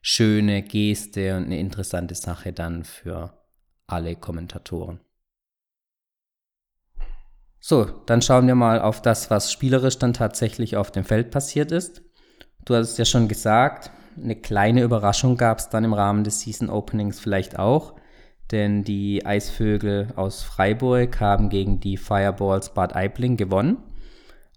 schöne 0.02 0.62
Geste 0.62 1.36
und 1.36 1.46
eine 1.46 1.60
interessante 1.60 2.14
Sache 2.14 2.54
dann 2.54 2.84
für 2.84 3.34
alle 3.88 4.16
Kommentatoren. 4.16 5.00
So, 7.60 7.86
dann 8.06 8.22
schauen 8.22 8.46
wir 8.46 8.56
mal 8.56 8.80
auf 8.80 9.02
das, 9.02 9.32
was 9.32 9.52
spielerisch 9.52 9.98
dann 9.98 10.14
tatsächlich 10.14 10.78
auf 10.78 10.92
dem 10.92 11.04
Feld 11.04 11.32
passiert 11.32 11.72
ist. 11.72 12.04
Du 12.64 12.76
hast 12.76 12.92
es 12.92 12.98
ja 12.98 13.06
schon 13.06 13.28
gesagt, 13.28 13.90
eine 14.16 14.36
kleine 14.36 14.84
Überraschung 14.84 15.36
gab 15.36 15.58
es 15.58 15.70
dann 15.70 15.84
im 15.84 15.94
Rahmen 15.94 16.24
des 16.24 16.42
Season 16.42 16.70
Openings 16.70 17.20
vielleicht 17.20 17.58
auch, 17.58 17.96
denn 18.52 18.84
die 18.84 19.26
Eisvögel 19.26 20.14
aus 20.16 20.44
Freiburg 20.44 21.20
haben 21.20 21.50
gegen 21.50 21.80
die 21.80 21.98
Fireballs 21.98 22.74
Bad 22.74 22.96
Aibling 22.96 23.36
gewonnen. 23.36 23.78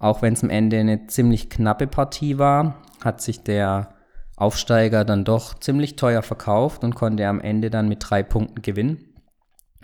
Auch 0.02 0.20
wenn 0.20 0.32
es 0.32 0.42
am 0.42 0.50
Ende 0.50 0.80
eine 0.80 1.06
ziemlich 1.06 1.48
knappe 1.48 1.86
Partie 1.86 2.36
war, 2.36 2.82
hat 3.04 3.20
sich 3.20 3.44
der 3.44 3.94
Aufsteiger 4.34 5.04
dann 5.04 5.24
doch 5.24 5.54
ziemlich 5.60 5.94
teuer 5.94 6.22
verkauft 6.22 6.82
und 6.82 6.96
konnte 6.96 7.28
am 7.28 7.40
Ende 7.40 7.70
dann 7.70 7.88
mit 7.88 7.98
drei 8.00 8.24
Punkten 8.24 8.62
gewinnen. 8.62 9.14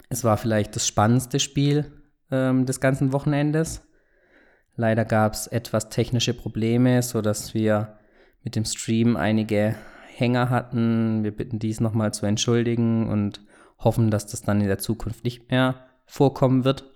Es 0.08 0.24
war 0.24 0.36
vielleicht 0.36 0.74
das 0.74 0.88
spannendste 0.88 1.38
Spiel 1.38 1.92
ähm, 2.32 2.66
des 2.66 2.80
ganzen 2.80 3.12
Wochenendes. 3.12 3.86
Leider 4.74 5.04
gab 5.04 5.34
es 5.34 5.46
etwas 5.46 5.88
technische 5.88 6.34
Probleme, 6.34 7.00
sodass 7.04 7.54
wir 7.54 7.96
mit 8.42 8.56
dem 8.56 8.64
Stream 8.64 9.16
einige 9.16 9.76
Hänger 10.16 10.50
hatten. 10.50 11.22
Wir 11.22 11.30
bitten 11.30 11.60
dies 11.60 11.78
nochmal 11.78 12.12
zu 12.12 12.26
entschuldigen 12.26 13.08
und 13.08 13.40
hoffen, 13.78 14.10
dass 14.10 14.26
das 14.26 14.42
dann 14.42 14.60
in 14.60 14.66
der 14.66 14.78
Zukunft 14.78 15.22
nicht 15.22 15.48
mehr 15.52 15.76
vorkommen 16.06 16.64
wird. 16.64 16.90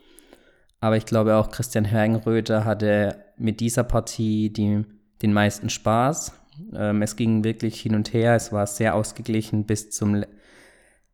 Aber 0.83 0.97
ich 0.97 1.07
glaube 1.07 1.37
auch 1.37 1.53
Christian 1.53 1.85
Hergenröther 1.85 2.65
hatte 2.65 3.25
mit 3.37 3.61
dieser 3.61 3.85
Partie 3.85 4.51
die, 4.51 4.85
den 5.23 5.33
meisten 5.33 5.71
Spaß. 5.71 6.33
Ähm, 6.75 7.03
es 7.03 7.15
ging 7.15 7.45
wirklich 7.45 7.81
hin 7.81 7.95
und 7.95 8.13
her. 8.13 8.35
Es 8.35 8.51
war 8.51 8.67
sehr 8.67 8.97
ausgeglichen 8.97 9.65
bis 9.65 9.91
zum 9.91 10.25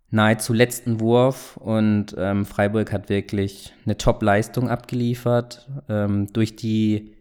nahezu 0.08 0.54
letzten 0.54 1.00
Wurf 1.00 1.58
und 1.58 2.16
ähm, 2.16 2.46
Freiburg 2.46 2.94
hat 2.94 3.10
wirklich 3.10 3.74
eine 3.84 3.98
Top-Leistung 3.98 4.70
abgeliefert. 4.70 5.68
Ähm, 5.90 6.32
durch 6.32 6.56
die 6.56 7.14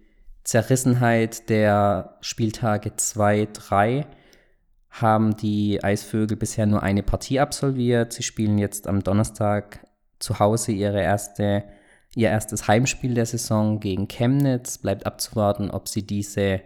Zerrissenheit 0.45 1.49
der 1.49 2.15
Spieltage 2.21 2.95
2, 2.95 3.49
3 3.51 4.07
haben 4.89 5.35
die 5.35 5.83
Eisvögel 5.83 6.37
bisher 6.37 6.65
nur 6.65 6.81
eine 6.81 7.03
Partie 7.03 7.41
absolviert. 7.41 8.13
Sie 8.13 8.23
spielen 8.23 8.57
jetzt 8.57 8.87
am 8.87 9.03
Donnerstag 9.03 9.85
zu 10.19 10.39
Hause 10.39 10.71
ihre 10.71 11.01
erste 11.01 11.65
ihr 12.17 12.29
erstes 12.29 12.67
Heimspiel 12.67 13.13
der 13.13 13.27
Saison 13.27 13.79
gegen 13.79 14.07
Chemnitz. 14.07 14.79
Bleibt 14.79 15.05
abzuwarten, 15.05 15.69
ob 15.69 15.87
sie 15.87 16.01
diese 16.01 16.61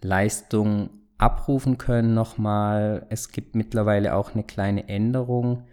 Leistung 0.00 0.90
abrufen 1.18 1.76
können 1.76 2.14
nochmal. 2.14 3.04
Es 3.10 3.32
gibt 3.32 3.56
mittlerweile 3.56 4.14
auch 4.14 4.34
eine 4.34 4.44
kleine 4.44 4.88
Änderung 4.88 5.64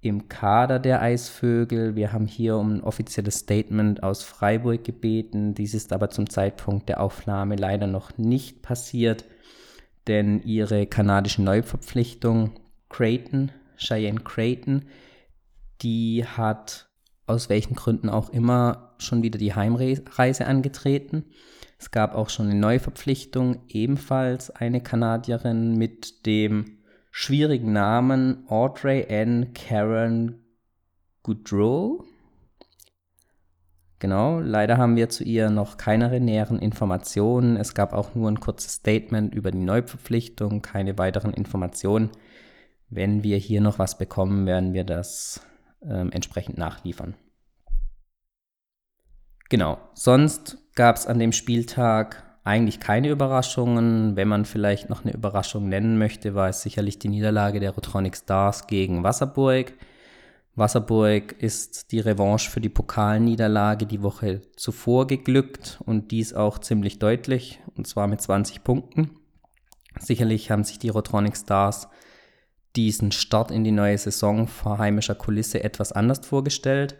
im 0.00 0.28
Kader 0.28 0.78
der 0.78 1.02
Eisvögel. 1.02 1.96
Wir 1.96 2.12
haben 2.12 2.28
hier 2.28 2.56
um 2.58 2.76
ein 2.76 2.84
offizielles 2.84 3.40
Statement 3.40 4.04
aus 4.04 4.22
Freiburg 4.22 4.84
gebeten. 4.84 5.54
Dies 5.54 5.74
ist 5.74 5.92
aber 5.92 6.10
zum 6.10 6.30
Zeitpunkt 6.30 6.88
der 6.88 7.00
Aufnahme 7.00 7.56
leider 7.56 7.88
noch 7.88 8.18
nicht 8.18 8.62
passiert, 8.62 9.24
denn 10.06 10.44
ihre 10.44 10.86
kanadische 10.86 11.42
Neuverpflichtung 11.42 12.52
Creighton, 12.88 13.50
Cheyenne 13.76 14.20
Creighton, 14.20 14.84
die 15.82 16.24
hat 16.24 16.89
aus 17.30 17.48
welchen 17.48 17.74
Gründen 17.74 18.08
auch 18.08 18.30
immer 18.30 18.94
schon 18.98 19.22
wieder 19.22 19.38
die 19.38 19.54
Heimreise 19.54 20.46
angetreten. 20.46 21.24
Es 21.78 21.90
gab 21.90 22.14
auch 22.14 22.28
schon 22.28 22.46
eine 22.50 22.58
Neuverpflichtung, 22.58 23.62
ebenfalls 23.68 24.50
eine 24.50 24.82
Kanadierin 24.82 25.78
mit 25.78 26.26
dem 26.26 26.78
schwierigen 27.10 27.72
Namen 27.72 28.44
Audrey 28.48 29.06
N. 29.08 29.54
Karen 29.54 30.44
Goodrow. 31.22 32.04
Genau, 33.98 34.40
leider 34.40 34.78
haben 34.78 34.96
wir 34.96 35.10
zu 35.10 35.24
ihr 35.24 35.50
noch 35.50 35.76
keine 35.76 36.20
näheren 36.20 36.58
Informationen. 36.58 37.56
Es 37.56 37.74
gab 37.74 37.92
auch 37.92 38.14
nur 38.14 38.30
ein 38.30 38.40
kurzes 38.40 38.74
Statement 38.74 39.34
über 39.34 39.50
die 39.50 39.58
Neuverpflichtung, 39.58 40.62
keine 40.62 40.96
weiteren 40.98 41.34
Informationen. 41.34 42.10
Wenn 42.88 43.22
wir 43.22 43.36
hier 43.36 43.60
noch 43.60 43.78
was 43.78 43.98
bekommen, 43.98 44.46
werden 44.46 44.72
wir 44.72 44.84
das 44.84 45.42
ähm, 45.82 46.10
entsprechend 46.12 46.58
nachliefern. 46.58 47.14
Genau, 49.48 49.78
sonst 49.94 50.58
gab 50.74 50.96
es 50.96 51.06
an 51.06 51.18
dem 51.18 51.32
Spieltag 51.32 52.22
eigentlich 52.44 52.80
keine 52.80 53.08
Überraschungen. 53.08 54.16
Wenn 54.16 54.28
man 54.28 54.44
vielleicht 54.44 54.88
noch 54.88 55.04
eine 55.04 55.12
Überraschung 55.12 55.68
nennen 55.68 55.98
möchte, 55.98 56.34
war 56.34 56.48
es 56.48 56.62
sicherlich 56.62 56.98
die 56.98 57.08
Niederlage 57.08 57.60
der 57.60 57.72
Rotronic 57.72 58.16
Stars 58.16 58.66
gegen 58.66 59.02
Wasserburg. 59.02 59.74
Wasserburg 60.54 61.32
ist 61.40 61.92
die 61.92 62.00
Revanche 62.00 62.50
für 62.50 62.60
die 62.60 62.68
Pokalniederlage 62.68 63.86
die 63.86 64.02
Woche 64.02 64.42
zuvor 64.56 65.06
geglückt 65.06 65.80
und 65.84 66.10
dies 66.10 66.34
auch 66.34 66.58
ziemlich 66.58 66.98
deutlich, 66.98 67.60
und 67.76 67.86
zwar 67.86 68.06
mit 68.06 68.20
20 68.20 68.64
Punkten. 68.64 69.10
Sicherlich 69.98 70.50
haben 70.50 70.64
sich 70.64 70.78
die 70.78 70.88
Rotronic 70.88 71.36
Stars 71.36 71.88
diesen 72.76 73.12
Start 73.12 73.50
in 73.50 73.64
die 73.64 73.72
neue 73.72 73.98
Saison 73.98 74.46
vor 74.46 74.78
heimischer 74.78 75.14
Kulisse 75.14 75.62
etwas 75.64 75.92
anders 75.92 76.26
vorgestellt. 76.26 76.96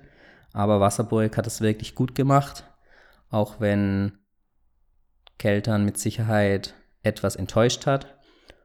Aber 0.52 0.80
Wasserburg 0.80 1.36
hat 1.36 1.46
es 1.46 1.60
wirklich 1.60 1.94
gut 1.94 2.14
gemacht, 2.14 2.64
auch 3.30 3.60
wenn 3.60 4.18
Keltern 5.38 5.84
mit 5.84 5.96
Sicherheit 5.98 6.74
etwas 7.02 7.36
enttäuscht 7.36 7.86
hat. 7.86 8.18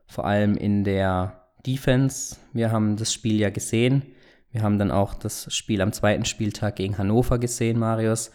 Vor 0.08 0.26
allem 0.26 0.56
in 0.56 0.84
der 0.84 1.46
Defense. 1.66 2.38
Wir 2.54 2.72
haben 2.72 2.98
das 2.98 3.14
Spiel 3.14 3.40
ja 3.40 3.50
gesehen. 3.50 4.04
Wir 4.52 4.62
haben 4.62 4.80
dann 4.80 4.92
auch 4.92 5.14
das 5.14 5.54
Spiel 5.54 5.82
am 5.82 5.92
zweiten 5.94 6.26
Spieltag 6.26 6.78
gegen 6.78 6.98
Hannover 6.98 7.40
gesehen, 7.40 7.80
Marius. 7.80 8.32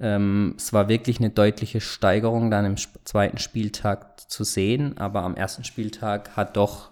Ähm, 0.00 0.54
es 0.56 0.72
war 0.72 0.88
wirklich 0.88 1.18
eine 1.18 1.30
deutliche 1.30 1.80
Steigerung 1.80 2.50
dann 2.50 2.64
im 2.64 2.76
zweiten 2.76 3.38
Spieltag 3.38 4.30
zu 4.30 4.44
sehen, 4.44 4.98
aber 4.98 5.22
am 5.22 5.36
ersten 5.36 5.64
Spieltag 5.64 6.36
hat 6.36 6.56
doch 6.56 6.90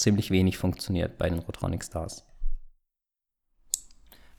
ziemlich 0.00 0.30
wenig 0.30 0.58
funktioniert 0.58 1.18
bei 1.18 1.28
den 1.28 1.38
Rotronic 1.38 1.84
Stars. 1.84 2.24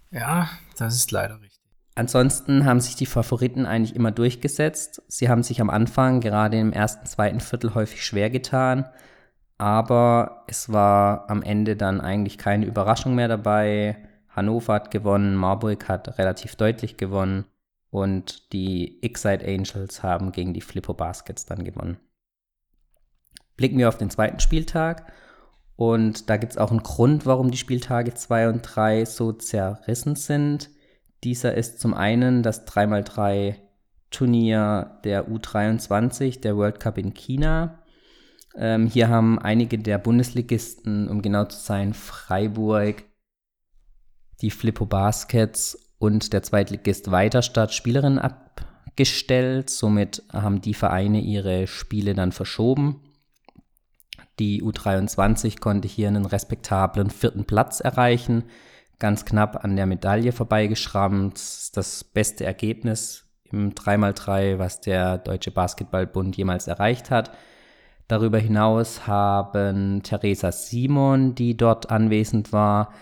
Ja, 0.09 0.49
das 0.77 0.95
ist 0.95 1.11
leider 1.11 1.39
richtig. 1.41 1.61
Ansonsten 1.95 2.65
haben 2.65 2.79
sich 2.79 2.95
die 2.95 3.05
Favoriten 3.05 3.65
eigentlich 3.65 3.95
immer 3.95 4.11
durchgesetzt. 4.11 5.01
Sie 5.07 5.29
haben 5.29 5.43
sich 5.43 5.61
am 5.61 5.69
Anfang, 5.69 6.21
gerade 6.21 6.57
im 6.59 6.73
ersten, 6.73 7.05
zweiten 7.05 7.39
Viertel, 7.39 7.75
häufig 7.75 8.05
schwer 8.05 8.29
getan. 8.29 8.89
Aber 9.57 10.45
es 10.47 10.71
war 10.71 11.29
am 11.29 11.43
Ende 11.43 11.75
dann 11.75 12.01
eigentlich 12.01 12.37
keine 12.37 12.65
Überraschung 12.65 13.15
mehr 13.15 13.27
dabei. 13.27 13.97
Hannover 14.29 14.73
hat 14.73 14.91
gewonnen, 14.91 15.35
Marburg 15.35 15.87
hat 15.87 16.17
relativ 16.17 16.55
deutlich 16.55 16.97
gewonnen 16.97 17.45
und 17.89 18.53
die 18.53 19.05
X-Side 19.05 19.45
Angels 19.45 20.01
haben 20.01 20.31
gegen 20.31 20.53
die 20.53 20.61
Flippo 20.61 20.93
Baskets 20.93 21.45
dann 21.45 21.63
gewonnen. 21.63 21.97
Blicken 23.57 23.77
wir 23.77 23.89
auf 23.89 23.97
den 23.97 24.09
zweiten 24.09 24.39
Spieltag 24.39 25.11
und 25.81 26.29
da 26.29 26.37
gibt 26.37 26.51
es 26.51 26.57
auch 26.59 26.69
einen 26.69 26.83
Grund, 26.83 27.25
warum 27.25 27.49
die 27.49 27.57
Spieltage 27.57 28.13
2 28.13 28.49
und 28.49 28.61
3 28.61 29.03
so 29.05 29.31
zerrissen 29.31 30.15
sind. 30.15 30.69
Dieser 31.23 31.55
ist 31.55 31.79
zum 31.79 31.95
einen 31.95 32.43
das 32.43 32.67
3x3 32.67 33.55
Turnier 34.11 34.99
der 35.03 35.27
U23, 35.27 36.39
der 36.39 36.55
World 36.55 36.79
Cup 36.79 36.99
in 36.99 37.15
China. 37.15 37.79
Ähm, 38.55 38.85
hier 38.85 39.09
haben 39.09 39.39
einige 39.39 39.79
der 39.79 39.97
Bundesligisten, 39.97 41.09
um 41.09 41.23
genau 41.23 41.45
zu 41.45 41.57
sein, 41.57 41.95
Freiburg, 41.95 43.03
die 44.41 44.51
Flippo 44.51 44.85
Baskets 44.85 45.95
und 45.97 46.31
der 46.31 46.43
Zweitligist 46.43 47.09
Weiterstadt 47.09 47.73
Spielerinnen 47.73 48.19
abgestellt. 48.19 49.71
Somit 49.71 50.21
haben 50.31 50.61
die 50.61 50.75
Vereine 50.75 51.21
ihre 51.21 51.65
Spiele 51.65 52.13
dann 52.13 52.31
verschoben. 52.31 53.01
Die 54.41 54.63
U23 54.63 55.59
konnte 55.59 55.87
hier 55.87 56.07
einen 56.07 56.25
respektablen 56.25 57.11
vierten 57.11 57.45
Platz 57.45 57.79
erreichen, 57.79 58.45
ganz 58.97 59.23
knapp 59.23 59.63
an 59.63 59.75
der 59.75 59.85
Medaille 59.85 60.31
vorbeigeschrammt. 60.31 61.39
Das 61.77 62.03
beste 62.03 62.43
Ergebnis 62.43 63.25
im 63.51 63.75
3x3, 63.75 64.57
was 64.57 64.81
der 64.81 65.19
Deutsche 65.19 65.51
Basketballbund 65.51 66.35
jemals 66.35 66.65
erreicht 66.65 67.11
hat. 67.11 67.29
Darüber 68.07 68.39
hinaus 68.39 69.05
haben 69.05 70.01
Theresa 70.01 70.51
Simon, 70.51 71.35
die 71.35 71.55
dort 71.55 71.91
anwesend 71.91 72.51
war, 72.51 72.95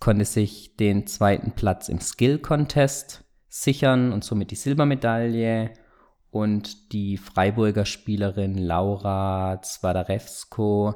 konnte 0.00 0.24
sich 0.24 0.74
den 0.74 1.06
zweiten 1.06 1.52
Platz 1.52 1.90
im 1.90 2.00
Skill 2.00 2.40
Contest 2.40 3.22
sichern 3.48 4.12
und 4.12 4.24
somit 4.24 4.50
die 4.50 4.56
Silbermedaille. 4.56 5.74
Und 6.32 6.94
die 6.94 7.18
Freiburger 7.18 7.84
Spielerin 7.84 8.56
Laura 8.56 9.60
Zwadarewsko 9.60 10.94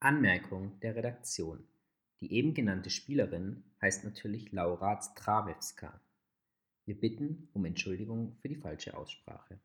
Anmerkung 0.00 0.80
der 0.80 0.96
Redaktion. 0.96 1.68
Die 2.22 2.32
eben 2.32 2.54
genannte 2.54 2.88
Spielerin 2.88 3.62
heißt 3.82 4.04
natürlich 4.04 4.52
Laura 4.52 4.98
Strawewska. 5.02 6.00
Wir 6.86 6.98
bitten 6.98 7.50
um 7.52 7.66
Entschuldigung 7.66 8.38
für 8.40 8.48
die 8.48 8.56
falsche 8.56 8.96
Aussprache. 8.96 9.60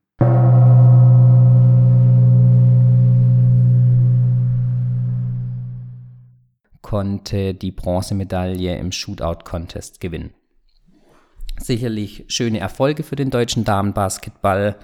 Konnte 6.86 7.52
die 7.52 7.72
Bronzemedaille 7.72 8.78
im 8.78 8.92
Shootout-Contest 8.92 10.00
gewinnen. 10.00 10.32
Sicherlich 11.58 12.26
schöne 12.28 12.60
Erfolge 12.60 13.02
für 13.02 13.16
den 13.16 13.30
deutschen 13.30 13.64
Damenbasketball. 13.64 14.76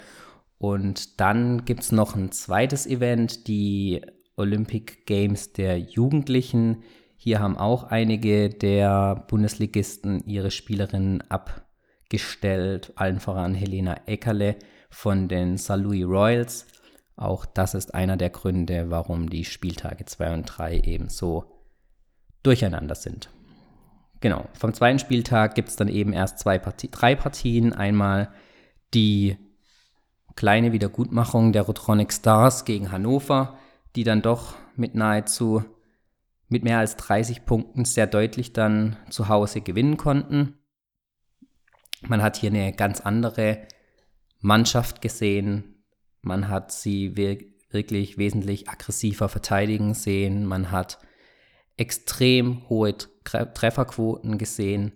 Und 0.58 1.20
dann 1.20 1.64
gibt 1.64 1.82
es 1.82 1.92
noch 1.92 2.16
ein 2.16 2.32
zweites 2.32 2.88
Event, 2.88 3.46
die 3.46 4.02
Olympic 4.34 5.04
Games 5.06 5.52
der 5.52 5.78
Jugendlichen. 5.78 6.82
Hier 7.16 7.38
haben 7.38 7.56
auch 7.56 7.84
einige 7.84 8.48
der 8.48 9.24
Bundesligisten 9.28 10.26
ihre 10.26 10.50
Spielerinnen 10.50 11.22
abgestellt, 11.30 12.92
allen 12.96 13.20
voran 13.20 13.54
Helena 13.54 14.00
Eckerle 14.06 14.56
von 14.90 15.28
den 15.28 15.56
St. 15.56 15.76
Louis 15.76 16.04
Royals. 16.04 16.66
Auch 17.14 17.46
das 17.46 17.74
ist 17.74 17.94
einer 17.94 18.16
der 18.16 18.30
Gründe, 18.30 18.90
warum 18.90 19.30
die 19.30 19.44
Spieltage 19.44 20.04
2 20.04 20.34
und 20.34 20.46
3 20.46 20.80
eben 20.80 21.08
so 21.08 21.51
durcheinander 22.42 22.94
sind. 22.94 23.30
Genau, 24.20 24.46
vom 24.54 24.72
zweiten 24.72 24.98
Spieltag 24.98 25.54
gibt 25.54 25.68
es 25.68 25.76
dann 25.76 25.88
eben 25.88 26.12
erst 26.12 26.38
zwei 26.38 26.58
Partie 26.58 26.90
drei 26.90 27.14
Partien. 27.14 27.72
Einmal 27.72 28.32
die 28.94 29.36
kleine 30.36 30.72
Wiedergutmachung 30.72 31.52
der 31.52 31.62
Rotronic 31.62 32.12
Stars 32.12 32.64
gegen 32.64 32.92
Hannover, 32.92 33.58
die 33.96 34.04
dann 34.04 34.22
doch 34.22 34.54
mit 34.76 34.94
nahezu 34.94 35.64
mit 36.48 36.64
mehr 36.64 36.78
als 36.78 36.96
30 36.96 37.46
Punkten 37.46 37.84
sehr 37.84 38.06
deutlich 38.06 38.52
dann 38.52 38.96
zu 39.10 39.28
Hause 39.28 39.60
gewinnen 39.60 39.96
konnten. 39.96 40.58
Man 42.02 42.22
hat 42.22 42.36
hier 42.36 42.50
eine 42.50 42.72
ganz 42.72 43.00
andere 43.00 43.66
Mannschaft 44.40 45.00
gesehen. 45.00 45.82
Man 46.20 46.48
hat 46.48 46.70
sie 46.70 47.16
wirklich 47.16 48.18
wesentlich 48.18 48.68
aggressiver 48.68 49.28
verteidigen 49.28 49.94
sehen. 49.94 50.44
Man 50.44 50.70
hat 50.70 50.98
extrem 51.76 52.68
hohe 52.68 52.94
Trefferquoten 53.24 54.38
gesehen. 54.38 54.92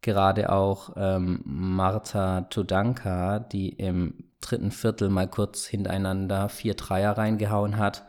Gerade 0.00 0.52
auch 0.52 0.90
ähm, 0.96 1.40
Marta 1.44 2.42
Tudanka, 2.42 3.40
die 3.40 3.70
im 3.70 4.30
dritten 4.40 4.70
Viertel 4.70 5.08
mal 5.08 5.28
kurz 5.28 5.66
hintereinander 5.66 6.48
vier 6.48 6.74
Dreier 6.74 7.18
reingehauen 7.18 7.76
hat 7.76 8.06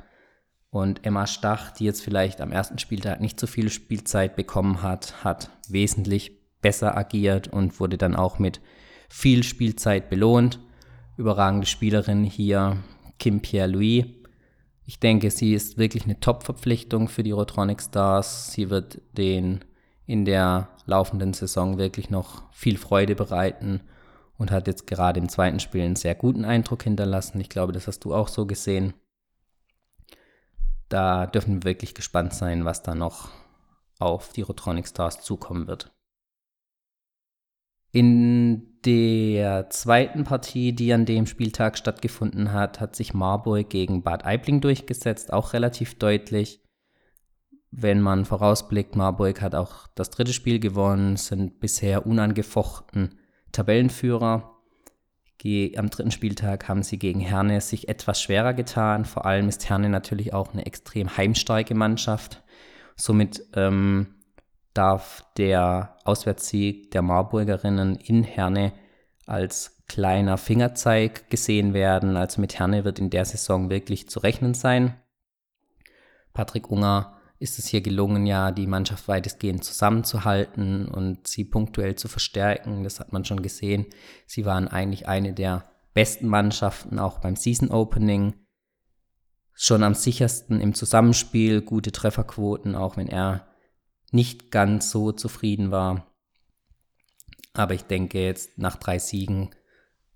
und 0.70 1.06
Emma 1.06 1.26
Stach, 1.28 1.72
die 1.72 1.86
jetzt 1.86 2.04
vielleicht 2.04 2.42
am 2.42 2.52
ersten 2.52 2.78
Spieltag 2.78 3.22
nicht 3.22 3.40
so 3.40 3.48
viel 3.48 3.70
Spielzeit 3.70 4.36
bekommen 4.36 4.84
hat, 4.84 5.24
hat 5.24 5.50
wesentlich 5.70 6.32
besser 6.62 6.98
agiert 6.98 7.48
und 7.48 7.80
wurde 7.80 7.98
dann 7.98 8.16
auch 8.16 8.38
mit 8.40 8.60
viel 9.10 9.44
Spielzeit 9.44 10.10
belohnt. 10.10 10.60
Überragende 11.16 11.66
Spielerin 11.66 12.24
hier, 12.24 12.78
Kim 13.18 13.42
Pierre-Louis. 13.42 14.06
Ich 14.88 15.00
denke, 15.00 15.30
sie 15.30 15.54
ist 15.54 15.78
wirklich 15.78 16.06
eine 16.06 16.20
Top-Verpflichtung 16.20 17.08
für 17.08 17.22
die 17.22 17.32
Rotronic 17.32 17.80
Stars. 17.80 18.52
Sie 18.52 18.72
wird 18.72 19.00
den 19.16 19.64
in 20.08 20.26
der 20.26 20.70
laufenden 20.88 21.34
Saison 21.34 21.78
wirklich 21.78 22.10
noch 22.10 22.52
viel 22.52 22.78
Freude 22.78 23.14
bereiten 23.14 23.82
und 24.40 24.50
hat 24.50 24.66
jetzt 24.66 24.88
gerade 24.88 25.20
im 25.20 25.30
zweiten 25.30 25.60
Spiel 25.60 25.84
einen 25.84 25.96
sehr 25.96 26.16
guten 26.16 26.46
Eindruck 26.46 26.82
hinterlassen. 26.82 27.40
Ich 27.40 27.50
glaube, 27.50 27.74
das 27.74 27.86
hast 27.86 28.00
du 28.00 28.16
auch 28.16 28.28
so 28.30 28.48
gesehen 28.48 28.96
da 30.90 31.28
dürfen 31.28 31.56
wir 31.56 31.64
wirklich 31.64 31.94
gespannt 31.94 32.34
sein, 32.34 32.66
was 32.66 32.84
da 32.84 32.96
noch 32.96 33.30
auf 34.00 34.32
die 34.32 34.42
Rotronic 34.42 34.88
Stars 34.88 35.22
zukommen 35.22 35.68
wird. 35.68 35.92
In 37.92 38.67
der 38.86 39.70
zweiten 39.70 40.24
Partie, 40.24 40.74
die 40.74 40.94
an 40.94 41.06
dem 41.06 41.26
Spieltag 41.26 41.78
stattgefunden 41.78 42.54
hat, 42.54 42.80
hat 42.80 42.96
sich 42.96 43.14
Marburg 43.14 43.70
gegen 43.70 44.04
Bad 44.04 44.26
Aibling 44.26 44.62
durchgesetzt, 44.62 45.34
auch 45.34 45.54
relativ 45.54 45.96
deutlich. 46.00 46.62
Wenn 47.72 48.02
man 48.02 48.26
vorausblickt, 48.26 48.96
Marburg 48.96 49.42
hat 49.42 49.56
auch 49.56 49.88
das 49.96 50.10
dritte 50.10 50.34
Spiel 50.34 50.60
gewonnen, 50.60 51.18
sind 51.18 51.60
bisher 51.60 52.06
unangefochten 52.06 53.20
Tabellenführer 53.52 54.58
am 55.78 55.90
dritten 55.90 56.12
Spieltag 56.12 56.68
haben 56.68 56.84
sie 56.84 56.98
gegen 56.98 57.20
Herne 57.20 57.62
sich 57.62 57.88
etwas 57.88 58.22
schwerer 58.22 58.54
getan. 58.54 59.06
Vor 59.06 59.26
allem 59.26 59.48
ist 59.48 59.70
Herne 59.70 59.90
natürlich 59.90 60.34
auch 60.34 60.54
eine 60.54 60.66
extrem 60.66 61.16
heimstarke 61.16 61.76
Mannschaft. 61.76 62.44
Somit 62.96 63.44
ähm, 63.54 64.16
darf 64.78 65.26
der 65.38 65.98
Auswärtssieg 66.04 66.92
der 66.92 67.02
Marburgerinnen 67.02 67.96
in 67.96 68.24
Herne 68.24 68.74
als 69.26 69.84
kleiner 69.88 70.38
Fingerzeig 70.38 71.30
gesehen 71.30 71.74
werden. 71.74 72.18
Also 72.18 72.42
mit 72.42 72.60
Herne 72.60 72.86
wird 72.86 73.00
in 73.00 73.10
der 73.10 73.26
Saison 73.26 73.70
wirklich 73.70 74.10
zu 74.10 74.20
rechnen 74.20 74.54
sein. 74.54 74.96
Patrick 76.34 76.70
Unger 76.70 77.18
ist 77.40 77.60
es 77.60 77.68
hier 77.68 77.82
gelungen, 77.82 78.26
ja, 78.26 78.52
die 78.52 78.68
Mannschaft 78.68 79.08
weitestgehend 79.08 79.64
zusammenzuhalten 79.64 80.88
und 80.88 81.28
sie 81.28 81.46
punktuell 81.46 81.96
zu 81.96 82.08
verstärken. 82.08 82.84
Das 82.84 83.00
hat 83.00 83.14
man 83.14 83.26
schon 83.26 83.42
gesehen. 83.42 83.86
Sie 84.26 84.46
waren 84.46 84.68
eigentlich 84.68 85.08
eine 85.08 85.34
der 85.34 85.66
besten 85.94 86.28
Mannschaften, 86.28 87.00
auch 87.00 87.20
beim 87.20 87.36
Season 87.36 87.70
Opening. 87.70 88.34
Schon 89.54 89.84
am 89.84 89.96
sichersten 89.96 90.62
im 90.62 90.74
Zusammenspiel, 90.74 91.62
gute 91.62 91.92
Trefferquoten, 91.92 92.76
auch 92.76 92.98
wenn 92.98 93.08
er 93.08 93.48
nicht 94.12 94.52
ganz 94.52 94.92
so 94.92 95.12
zufrieden 95.12 95.72
war. 95.72 96.08
Aber 97.54 97.74
ich 97.74 97.84
denke, 97.84 98.24
jetzt 98.24 98.58
nach 98.58 98.76
drei 98.76 99.00
Siegen 99.00 99.50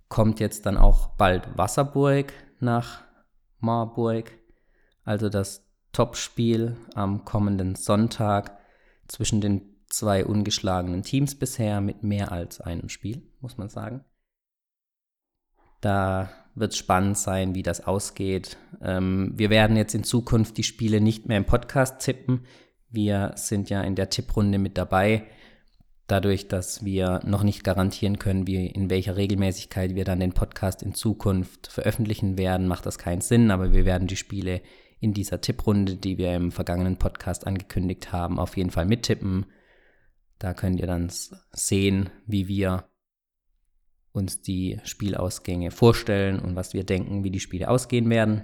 kommt 0.10 0.40
jetzt 0.40 0.66
dann 0.66 0.78
auch 0.78 1.08
bald 1.16 1.58
Wasserburg 1.58 2.34
nach 2.60 3.04
Marburg. 3.60 4.32
Also 5.04 5.30
das 5.30 5.66
Topspiel 5.92 6.78
am 6.94 7.26
kommenden 7.26 7.76
Sonntag 7.76 8.58
zwischen 9.08 9.42
den 9.42 9.72
zwei 9.88 10.26
ungeschlagenen 10.26 11.04
Teams 11.04 11.36
bisher 11.36 11.82
mit 11.82 12.04
mehr 12.04 12.32
als 12.32 12.62
einem 12.62 12.90
Spiel, 12.90 13.24
muss 13.42 13.58
man 13.58 13.70
sagen. 13.70 14.06
Da 15.82 16.30
wird 16.56 16.74
es 16.74 16.78
spannend 16.78 17.18
sein, 17.18 17.56
wie 17.56 17.64
das 17.64 17.86
ausgeht. 17.86 18.58
Ähm, 18.82 19.34
wir 19.36 19.50
werden 19.50 19.76
jetzt 19.76 19.96
in 19.96 20.04
Zukunft 20.04 20.58
die 20.58 20.64
Spiele 20.64 21.02
nicht 21.02 21.28
mehr 21.28 21.38
im 21.38 21.46
Podcast 21.46 22.00
tippen. 22.02 22.46
Wir 22.92 23.32
sind 23.36 23.70
ja 23.70 23.82
in 23.82 23.96
der 23.96 24.10
Tipprunde 24.10 24.60
mit 24.60 24.78
dabei. 24.78 25.24
Dadurch, 26.08 26.50
dass 26.50 26.84
wir 26.84 27.22
noch 27.26 27.42
nicht 27.42 27.64
garantieren 27.64 28.20
können, 28.20 28.46
wie, 28.46 28.68
in 28.68 28.90
welcher 28.90 29.16
Regelmäßigkeit 29.16 29.96
wir 29.96 30.04
dann 30.04 30.20
den 30.20 30.34
Podcast 30.34 30.84
in 30.84 30.94
Zukunft 30.94 31.68
veröffentlichen 31.68 32.38
werden, 32.38 32.68
macht 32.68 32.86
das 32.86 32.98
keinen 32.98 33.22
Sinn. 33.22 33.50
Aber 33.50 33.72
wir 33.72 33.86
werden 33.86 34.08
die 34.08 34.18
Spiele 34.18 34.62
in 35.00 35.14
dieser 35.14 35.40
Tipprunde, 35.40 35.96
die 35.96 36.18
wir 36.18 36.36
im 36.36 36.52
vergangenen 36.52 36.98
Podcast 36.98 37.48
angekündigt 37.48 38.12
haben, 38.12 38.40
auf 38.40 38.58
jeden 38.58 38.72
Fall 38.72 38.86
mittippen. 38.86 39.46
Da 40.38 40.54
könnt 40.54 40.80
ihr 40.80 40.88
dann 40.88 41.10
sehen, 41.54 42.10
wie 42.28 42.50
wir 42.50 42.86
uns 44.12 44.42
die 44.42 44.82
Spielausgänge 44.84 45.72
vorstellen 45.72 46.40
und 46.40 46.56
was 46.56 46.74
wir 46.74 46.84
denken, 46.84 47.24
wie 47.24 47.32
die 47.32 47.40
Spiele 47.40 47.70
ausgehen 47.70 48.10
werden. 48.10 48.44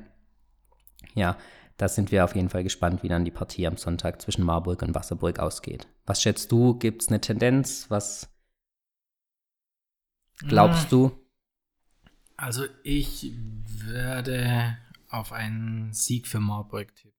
Ja, 1.15 1.37
da 1.77 1.87
sind 1.87 2.11
wir 2.11 2.23
auf 2.23 2.35
jeden 2.35 2.49
Fall 2.49 2.63
gespannt, 2.63 3.03
wie 3.03 3.07
dann 3.07 3.25
die 3.25 3.31
Partie 3.31 3.67
am 3.67 3.77
Sonntag 3.77 4.21
zwischen 4.21 4.43
Marburg 4.43 4.81
und 4.81 4.95
Wasserburg 4.95 5.39
ausgeht. 5.39 5.87
Was 6.05 6.21
schätzt 6.21 6.51
du? 6.51 6.77
Gibt 6.77 7.03
es 7.03 7.07
eine 7.09 7.21
Tendenz? 7.21 7.85
Was 7.89 8.29
glaubst 10.39 10.83
hm. 10.83 10.89
du? 10.89 11.11
Also 12.35 12.65
ich 12.83 13.31
werde 13.85 14.77
auf 15.09 15.31
einen 15.31 15.93
Sieg 15.93 16.27
für 16.27 16.39
Marburg 16.39 16.95
tippen. 16.95 17.17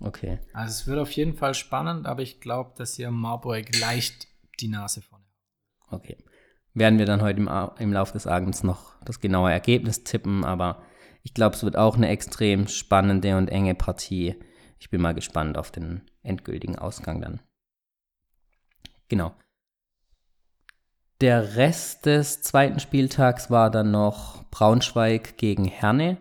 Okay. 0.00 0.38
Also 0.52 0.70
es 0.70 0.86
wird 0.86 0.98
auf 0.98 1.10
jeden 1.12 1.34
Fall 1.34 1.54
spannend, 1.54 2.06
aber 2.06 2.22
ich 2.22 2.40
glaube, 2.40 2.72
dass 2.76 2.94
hier 2.94 3.10
Marburg 3.10 3.76
leicht 3.80 4.28
die 4.60 4.68
Nase 4.68 5.02
vorne 5.02 5.24
hat. 5.24 6.00
Okay. 6.00 6.16
Werden 6.74 6.98
wir 6.98 7.06
dann 7.06 7.22
heute 7.22 7.40
im, 7.40 7.50
im 7.78 7.92
Laufe 7.92 8.12
des 8.12 8.26
Abends 8.26 8.62
noch 8.62 8.94
das 9.04 9.20
genaue 9.20 9.50
Ergebnis 9.50 10.04
tippen, 10.04 10.44
aber 10.44 10.82
ich 11.28 11.34
glaube, 11.34 11.54
es 11.54 11.62
wird 11.62 11.76
auch 11.76 11.94
eine 11.94 12.08
extrem 12.08 12.68
spannende 12.68 13.36
und 13.36 13.50
enge 13.50 13.74
Partie. 13.74 14.34
Ich 14.78 14.88
bin 14.88 15.02
mal 15.02 15.12
gespannt 15.12 15.58
auf 15.58 15.70
den 15.70 16.00
endgültigen 16.22 16.78
Ausgang 16.78 17.20
dann. 17.20 17.42
Genau. 19.08 19.34
Der 21.20 21.56
Rest 21.56 22.06
des 22.06 22.40
zweiten 22.40 22.80
Spieltags 22.80 23.50
war 23.50 23.70
dann 23.70 23.90
noch 23.90 24.44
Braunschweig 24.44 25.36
gegen 25.36 25.66
Herne. 25.66 26.16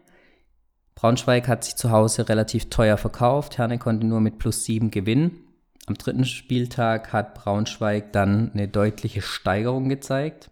Braunschweig 0.96 1.48
hat 1.48 1.64
sich 1.64 1.78
zu 1.78 1.90
Hause 1.92 2.28
relativ 2.28 2.70
teuer 2.70 2.98
verkauft. 2.98 3.58
Herne 3.58 3.80
konnte 3.80 4.06
nur 4.06 4.20
mit 4.20 4.40
plus 4.40 4.66
7 4.66 4.92
gewinnen. 4.92 5.40
Am 5.86 5.96
dritten 5.96 6.26
Spieltag 6.26 7.14
hat 7.14 7.34
Braunschweig 7.34 8.12
dann 8.12 8.52
eine 8.52 8.68
deutliche 8.68 9.22
Steigerung 9.22 9.88
gezeigt, 9.88 10.52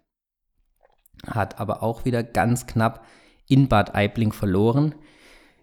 hat 1.28 1.60
aber 1.60 1.84
auch 1.84 2.06
wieder 2.06 2.24
ganz 2.24 2.68
knapp 2.68 3.06
in 3.48 3.68
Bad 3.68 3.96
Aibling 3.96 4.34
verloren. 4.34 4.96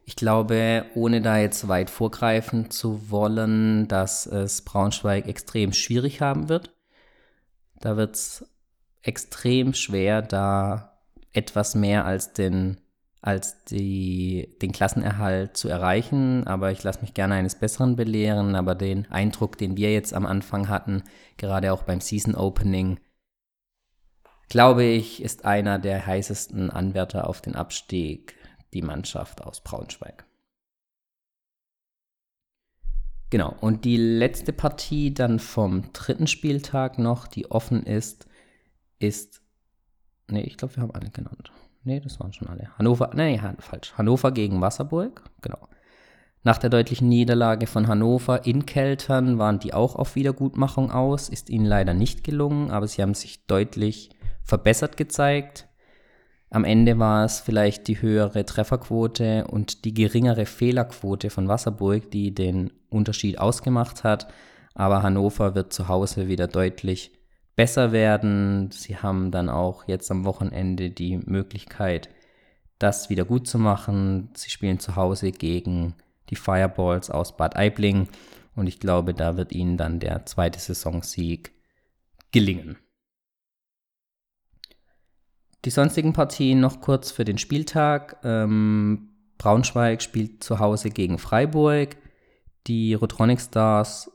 Ich 0.04 0.16
glaube, 0.16 0.86
ohne 0.94 1.20
da 1.20 1.38
jetzt 1.38 1.68
weit 1.68 1.88
vorgreifen 1.88 2.70
zu 2.70 3.10
wollen, 3.10 3.86
dass 3.88 4.26
es 4.26 4.62
Braunschweig 4.62 5.28
extrem 5.28 5.72
schwierig 5.72 6.20
haben 6.20 6.48
wird. 6.48 6.74
Da 7.80 7.96
wird 7.96 8.16
es 8.16 8.44
extrem 9.02 9.74
schwer, 9.74 10.22
da 10.22 10.98
etwas 11.32 11.74
mehr 11.74 12.04
als 12.04 12.32
den, 12.32 12.78
als 13.20 13.64
die, 13.64 14.56
den 14.60 14.72
Klassenerhalt 14.72 15.56
zu 15.56 15.68
erreichen. 15.68 16.46
Aber 16.46 16.72
ich 16.72 16.82
lasse 16.82 17.00
mich 17.00 17.14
gerne 17.14 17.34
eines 17.34 17.54
Besseren 17.54 17.96
belehren. 17.96 18.56
Aber 18.56 18.74
den 18.74 19.10
Eindruck, 19.10 19.56
den 19.56 19.76
wir 19.76 19.92
jetzt 19.92 20.14
am 20.14 20.26
Anfang 20.26 20.68
hatten, 20.68 21.04
gerade 21.36 21.72
auch 21.72 21.84
beim 21.84 22.00
Season 22.00 22.34
Opening, 22.34 22.98
glaube 24.52 24.84
ich, 24.84 25.22
ist 25.22 25.46
einer 25.46 25.78
der 25.78 26.06
heißesten 26.06 26.68
Anwärter 26.68 27.26
auf 27.26 27.40
den 27.40 27.56
Abstieg 27.56 28.34
die 28.74 28.82
Mannschaft 28.82 29.42
aus 29.42 29.62
Braunschweig. 29.62 30.26
Genau, 33.30 33.56
und 33.62 33.86
die 33.86 33.96
letzte 33.96 34.52
Partie 34.52 35.14
dann 35.14 35.38
vom 35.38 35.90
dritten 35.94 36.26
Spieltag 36.26 36.98
noch, 36.98 37.26
die 37.26 37.50
offen 37.50 37.84
ist, 37.84 38.26
ist. 38.98 39.40
Ne, 40.28 40.42
ich 40.42 40.58
glaube, 40.58 40.76
wir 40.76 40.82
haben 40.82 40.94
alle 40.94 41.08
genannt. 41.08 41.50
Ne, 41.84 42.02
das 42.02 42.20
waren 42.20 42.34
schon 42.34 42.48
alle. 42.48 42.76
Hannover, 42.76 43.10
nee, 43.14 43.40
falsch. 43.58 43.94
Hannover 43.96 44.32
gegen 44.32 44.60
Wasserburg, 44.60 45.24
genau. 45.40 45.66
Nach 46.42 46.58
der 46.58 46.68
deutlichen 46.68 47.08
Niederlage 47.08 47.66
von 47.66 47.88
Hannover 47.88 48.44
in 48.44 48.66
Keltern 48.66 49.38
waren 49.38 49.60
die 49.60 49.72
auch 49.72 49.96
auf 49.96 50.14
Wiedergutmachung 50.14 50.90
aus. 50.90 51.30
Ist 51.30 51.48
ihnen 51.48 51.64
leider 51.64 51.94
nicht 51.94 52.22
gelungen, 52.22 52.70
aber 52.70 52.86
sie 52.86 53.00
haben 53.00 53.14
sich 53.14 53.46
deutlich 53.46 54.10
verbessert 54.44 54.96
gezeigt. 54.96 55.68
Am 56.50 56.64
Ende 56.64 56.98
war 56.98 57.24
es 57.24 57.40
vielleicht 57.40 57.88
die 57.88 58.02
höhere 58.02 58.44
Trefferquote 58.44 59.46
und 59.46 59.84
die 59.84 59.94
geringere 59.94 60.44
Fehlerquote 60.44 61.30
von 61.30 61.48
Wasserburg, 61.48 62.10
die 62.10 62.34
den 62.34 62.72
Unterschied 62.90 63.38
ausgemacht 63.38 64.04
hat. 64.04 64.28
Aber 64.74 65.02
Hannover 65.02 65.54
wird 65.54 65.72
zu 65.72 65.88
Hause 65.88 66.28
wieder 66.28 66.48
deutlich 66.48 67.12
besser 67.56 67.92
werden. 67.92 68.70
Sie 68.70 68.96
haben 68.96 69.30
dann 69.30 69.48
auch 69.48 69.88
jetzt 69.88 70.10
am 70.10 70.24
Wochenende 70.24 70.90
die 70.90 71.18
Möglichkeit, 71.18 72.10
das 72.78 73.08
wieder 73.08 73.24
gut 73.24 73.46
zu 73.46 73.58
machen. 73.58 74.30
Sie 74.34 74.50
spielen 74.50 74.78
zu 74.78 74.96
Hause 74.96 75.32
gegen 75.32 75.94
die 76.30 76.36
Fireballs 76.36 77.10
aus 77.10 77.36
Bad 77.36 77.56
Aibling 77.56 78.08
und 78.54 78.66
ich 78.66 78.80
glaube, 78.80 79.14
da 79.14 79.36
wird 79.36 79.52
ihnen 79.52 79.76
dann 79.76 80.00
der 80.00 80.26
zweite 80.26 80.58
Saisonsieg 80.58 81.52
gelingen. 82.30 82.76
Die 85.64 85.70
sonstigen 85.70 86.12
Partien 86.12 86.60
noch 86.60 86.80
kurz 86.80 87.10
für 87.10 87.24
den 87.24 87.38
Spieltag. 87.38 88.16
Ähm, 88.24 89.10
Braunschweig 89.38 90.02
spielt 90.02 90.42
zu 90.42 90.58
Hause 90.58 90.90
gegen 90.90 91.18
Freiburg. 91.18 91.96
Die 92.66 92.94
Rotronic 92.94 93.40
Stars 93.40 94.10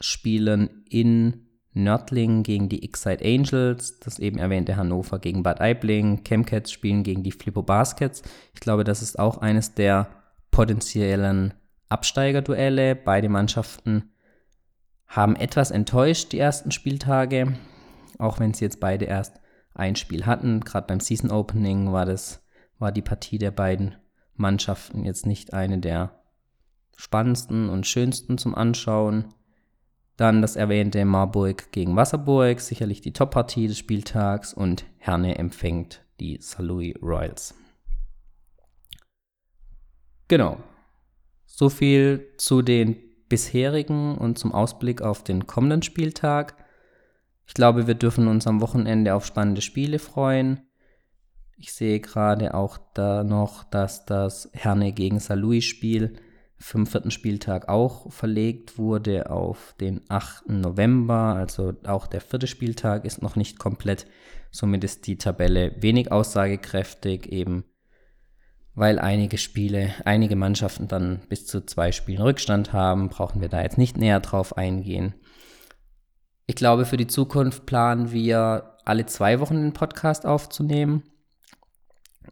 spielen 0.00 0.84
in 0.88 1.46
Nördling 1.74 2.42
gegen 2.42 2.68
die 2.68 2.84
X-Side 2.84 3.24
Angels, 3.24 4.00
das 4.00 4.18
eben 4.18 4.38
erwähnte 4.38 4.76
Hannover 4.76 5.18
gegen 5.18 5.42
Bad 5.42 5.60
Aibling, 5.60 6.24
Chemcats 6.24 6.72
spielen 6.72 7.02
gegen 7.02 7.22
die 7.22 7.32
Flippo 7.32 7.62
Baskets. 7.62 8.22
Ich 8.54 8.60
glaube, 8.60 8.84
das 8.84 9.02
ist 9.02 9.18
auch 9.18 9.38
eines 9.38 9.74
der 9.74 10.08
potenziellen 10.50 11.54
Absteigerduelle. 11.88 12.96
Beide 12.96 13.28
Mannschaften 13.28 14.10
haben 15.06 15.36
etwas 15.36 15.70
enttäuscht 15.70 16.32
die 16.32 16.38
ersten 16.38 16.70
Spieltage, 16.70 17.54
auch 18.18 18.40
wenn 18.40 18.54
sie 18.54 18.64
jetzt 18.64 18.80
beide 18.80 19.04
erst 19.04 19.40
ein 19.78 19.96
Spiel 19.96 20.26
hatten. 20.26 20.60
Gerade 20.60 20.86
beim 20.86 21.00
Season 21.00 21.30
Opening 21.30 21.92
war 21.92 22.06
das 22.06 22.42
war 22.78 22.92
die 22.92 23.02
Partie 23.02 23.38
der 23.38 23.50
beiden 23.50 23.96
Mannschaften 24.34 25.04
jetzt 25.04 25.26
nicht 25.26 25.52
eine 25.52 25.78
der 25.78 26.22
spannendsten 26.96 27.68
und 27.68 27.86
schönsten 27.86 28.38
zum 28.38 28.54
Anschauen. 28.54 29.34
Dann 30.16 30.42
das 30.42 30.56
erwähnte 30.56 31.04
Marburg 31.04 31.70
gegen 31.70 31.96
Wasserburg, 31.96 32.60
sicherlich 32.60 33.00
die 33.00 33.12
Top-Partie 33.12 33.68
des 33.68 33.78
Spieltags 33.78 34.52
und 34.52 34.84
Herne 34.96 35.38
empfängt 35.38 36.04
die 36.18 36.38
Saarlouis 36.40 36.94
Royals. 37.00 37.54
Genau. 40.26 40.58
So 41.46 41.68
viel 41.68 42.32
zu 42.36 42.62
den 42.62 42.96
bisherigen 43.28 44.16
und 44.16 44.38
zum 44.38 44.52
Ausblick 44.52 45.02
auf 45.02 45.22
den 45.22 45.46
kommenden 45.46 45.82
Spieltag. 45.82 46.56
Ich 47.48 47.54
glaube, 47.54 47.86
wir 47.86 47.94
dürfen 47.94 48.28
uns 48.28 48.46
am 48.46 48.60
Wochenende 48.60 49.14
auf 49.14 49.24
spannende 49.24 49.62
Spiele 49.62 49.98
freuen. 49.98 50.60
Ich 51.56 51.72
sehe 51.72 51.98
gerade 51.98 52.54
auch 52.54 52.78
da 52.94 53.24
noch, 53.24 53.64
dass 53.64 54.04
das 54.04 54.50
Herne 54.52 54.92
gegen 54.92 55.18
Saarlouis 55.18 55.64
Spiel 55.64 56.12
vom 56.58 56.86
vierten 56.86 57.10
Spieltag 57.10 57.68
auch 57.68 58.12
verlegt 58.12 58.78
wurde 58.78 59.30
auf 59.30 59.74
den 59.80 60.02
8. 60.08 60.50
November. 60.50 61.34
Also 61.36 61.72
auch 61.84 62.06
der 62.06 62.20
vierte 62.20 62.46
Spieltag 62.46 63.06
ist 63.06 63.22
noch 63.22 63.34
nicht 63.34 63.58
komplett. 63.58 64.06
Somit 64.50 64.84
ist 64.84 65.06
die 65.06 65.16
Tabelle 65.16 65.74
wenig 65.80 66.12
aussagekräftig, 66.12 67.32
eben 67.32 67.64
weil 68.74 68.98
einige 68.98 69.38
Spiele, 69.38 69.94
einige 70.04 70.36
Mannschaften 70.36 70.86
dann 70.86 71.22
bis 71.28 71.46
zu 71.46 71.64
zwei 71.64 71.92
Spielen 71.92 72.22
Rückstand 72.22 72.72
haben, 72.72 73.08
brauchen 73.08 73.40
wir 73.40 73.48
da 73.48 73.62
jetzt 73.62 73.78
nicht 73.78 73.96
näher 73.96 74.20
drauf 74.20 74.56
eingehen. 74.56 75.14
Ich 76.48 76.56
glaube, 76.56 76.84
für 76.84 76.96
die 76.96 77.06
Zukunft 77.06 77.66
planen 77.66 78.10
wir 78.10 78.74
alle 78.84 79.06
zwei 79.06 79.38
Wochen 79.38 79.62
den 79.62 79.72
Podcast 79.72 80.26
aufzunehmen 80.26 81.04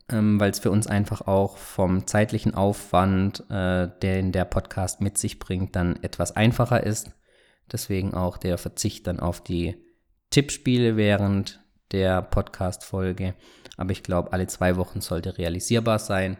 ähm, 0.09 0.38
weil 0.38 0.50
es 0.50 0.59
für 0.59 0.70
uns 0.70 0.87
einfach 0.87 1.22
auch 1.22 1.57
vom 1.57 2.07
zeitlichen 2.07 2.55
Aufwand, 2.55 3.48
äh, 3.50 3.88
den 4.02 4.33
der 4.33 4.44
Podcast 4.44 5.00
mit 5.00 5.18
sich 5.18 5.38
bringt, 5.38 5.76
dann 5.76 6.02
etwas 6.02 6.35
einfacher 6.37 6.83
ist. 6.85 7.11
Deswegen 7.70 8.14
auch 8.14 8.37
der 8.37 8.59
Verzicht 8.59 9.07
dann 9.07 9.18
auf 9.18 9.40
die 9.42 9.76
Tippspiele 10.31 10.96
während 10.96 11.61
der 11.92 12.22
Podcast-Folge. 12.22 13.35
Aber 13.76 13.90
ich 13.90 14.02
glaube, 14.02 14.33
alle 14.33 14.46
zwei 14.46 14.76
Wochen 14.76 15.00
sollte 15.00 15.38
realisierbar 15.38 15.98
sein. 15.98 16.37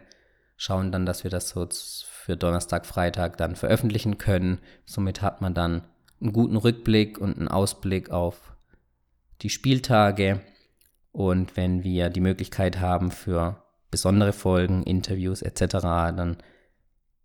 Schauen 0.57 0.93
dann, 0.93 1.05
dass 1.05 1.25
wir 1.25 1.31
das 1.31 1.49
so 1.49 1.67
für 1.71 2.37
Donnerstag, 2.37 2.87
Freitag 2.87 3.37
dann 3.37 3.57
veröffentlichen 3.57 4.19
können. 4.19 4.61
Somit 4.85 5.23
hat 5.23 5.41
man 5.41 5.55
dann 5.55 5.83
einen 6.21 6.33
guten 6.33 6.57
Rückblick 6.57 7.19
und 7.19 7.39
einen 7.39 7.49
Ausblick 7.49 8.11
auf 8.11 8.57
die 9.43 9.51
Spieltage 9.51 10.41
und 11.13 11.57
wenn 11.57 11.83
wir 11.83 12.11
die 12.11 12.21
Möglichkeit 12.21 12.81
haben 12.81 13.11
für 13.11 13.63
besondere 13.91 14.33
Folgen, 14.33 14.83
Interviews 14.83 15.43
etc., 15.43 15.79
dann 15.81 16.37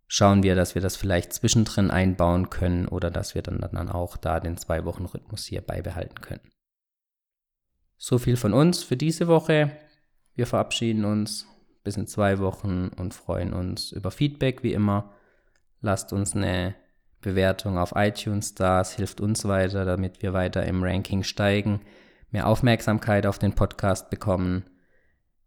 schauen 0.06 0.42
wir, 0.42 0.54
dass 0.54 0.74
wir 0.74 0.82
das 0.82 0.96
vielleicht 0.96 1.32
zwischendrin 1.32 1.90
einbauen 1.90 2.50
können 2.50 2.86
oder 2.86 3.10
dass 3.10 3.34
wir 3.34 3.42
dann, 3.42 3.60
dann 3.60 3.88
auch 3.88 4.16
da 4.16 4.40
den 4.40 4.56
Zwei-Wochen-Rhythmus 4.56 5.46
hier 5.46 5.62
beibehalten 5.62 6.20
können. 6.20 6.50
So 7.96 8.18
viel 8.18 8.36
von 8.36 8.52
uns 8.52 8.82
für 8.82 8.96
diese 8.96 9.28
Woche. 9.28 9.76
Wir 10.34 10.46
verabschieden 10.46 11.04
uns 11.04 11.46
bis 11.84 11.96
in 11.96 12.06
zwei 12.06 12.38
Wochen 12.38 12.88
und 12.88 13.14
freuen 13.14 13.52
uns 13.52 13.92
über 13.92 14.10
Feedback 14.10 14.62
wie 14.62 14.72
immer. 14.72 15.12
Lasst 15.80 16.12
uns 16.12 16.34
eine 16.34 16.74
Bewertung 17.22 17.78
auf 17.78 17.94
iTunes 17.96 18.54
da, 18.54 18.82
es 18.82 18.92
hilft 18.92 19.22
uns 19.22 19.46
weiter, 19.46 19.86
damit 19.86 20.20
wir 20.22 20.34
weiter 20.34 20.66
im 20.66 20.82
Ranking 20.82 21.22
steigen 21.22 21.80
mehr 22.32 22.48
Aufmerksamkeit 22.48 23.26
auf 23.26 23.38
den 23.38 23.54
Podcast 23.54 24.10
bekommen. 24.10 24.64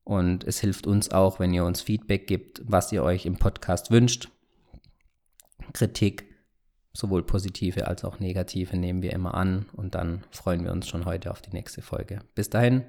Und 0.03 0.43
es 0.43 0.59
hilft 0.59 0.85
uns 0.87 1.11
auch, 1.11 1.39
wenn 1.39 1.53
ihr 1.53 1.65
uns 1.65 1.81
Feedback 1.81 2.27
gibt, 2.27 2.61
was 2.63 2.91
ihr 2.91 3.03
euch 3.03 3.25
im 3.25 3.37
Podcast 3.37 3.89
wünscht. 3.89 4.29
Kritik, 5.73 6.25
sowohl 6.93 7.23
positive 7.23 7.87
als 7.87 8.05
auch 8.05 8.19
negative, 8.19 8.77
nehmen 8.77 9.01
wir 9.01 9.13
immer 9.13 9.33
an. 9.33 9.65
Und 9.73 9.95
dann 9.95 10.23
freuen 10.29 10.63
wir 10.63 10.71
uns 10.71 10.87
schon 10.87 11.05
heute 11.05 11.31
auf 11.31 11.41
die 11.41 11.51
nächste 11.51 11.81
Folge. 11.81 12.19
Bis 12.35 12.51
dahin, 12.51 12.83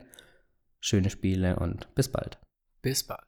schöne 0.81 1.09
Spiele 1.09 1.57
und 1.57 1.93
bis 1.95 2.13
bald. 2.13 2.39
Bis 2.83 3.03
bald. 3.03 3.25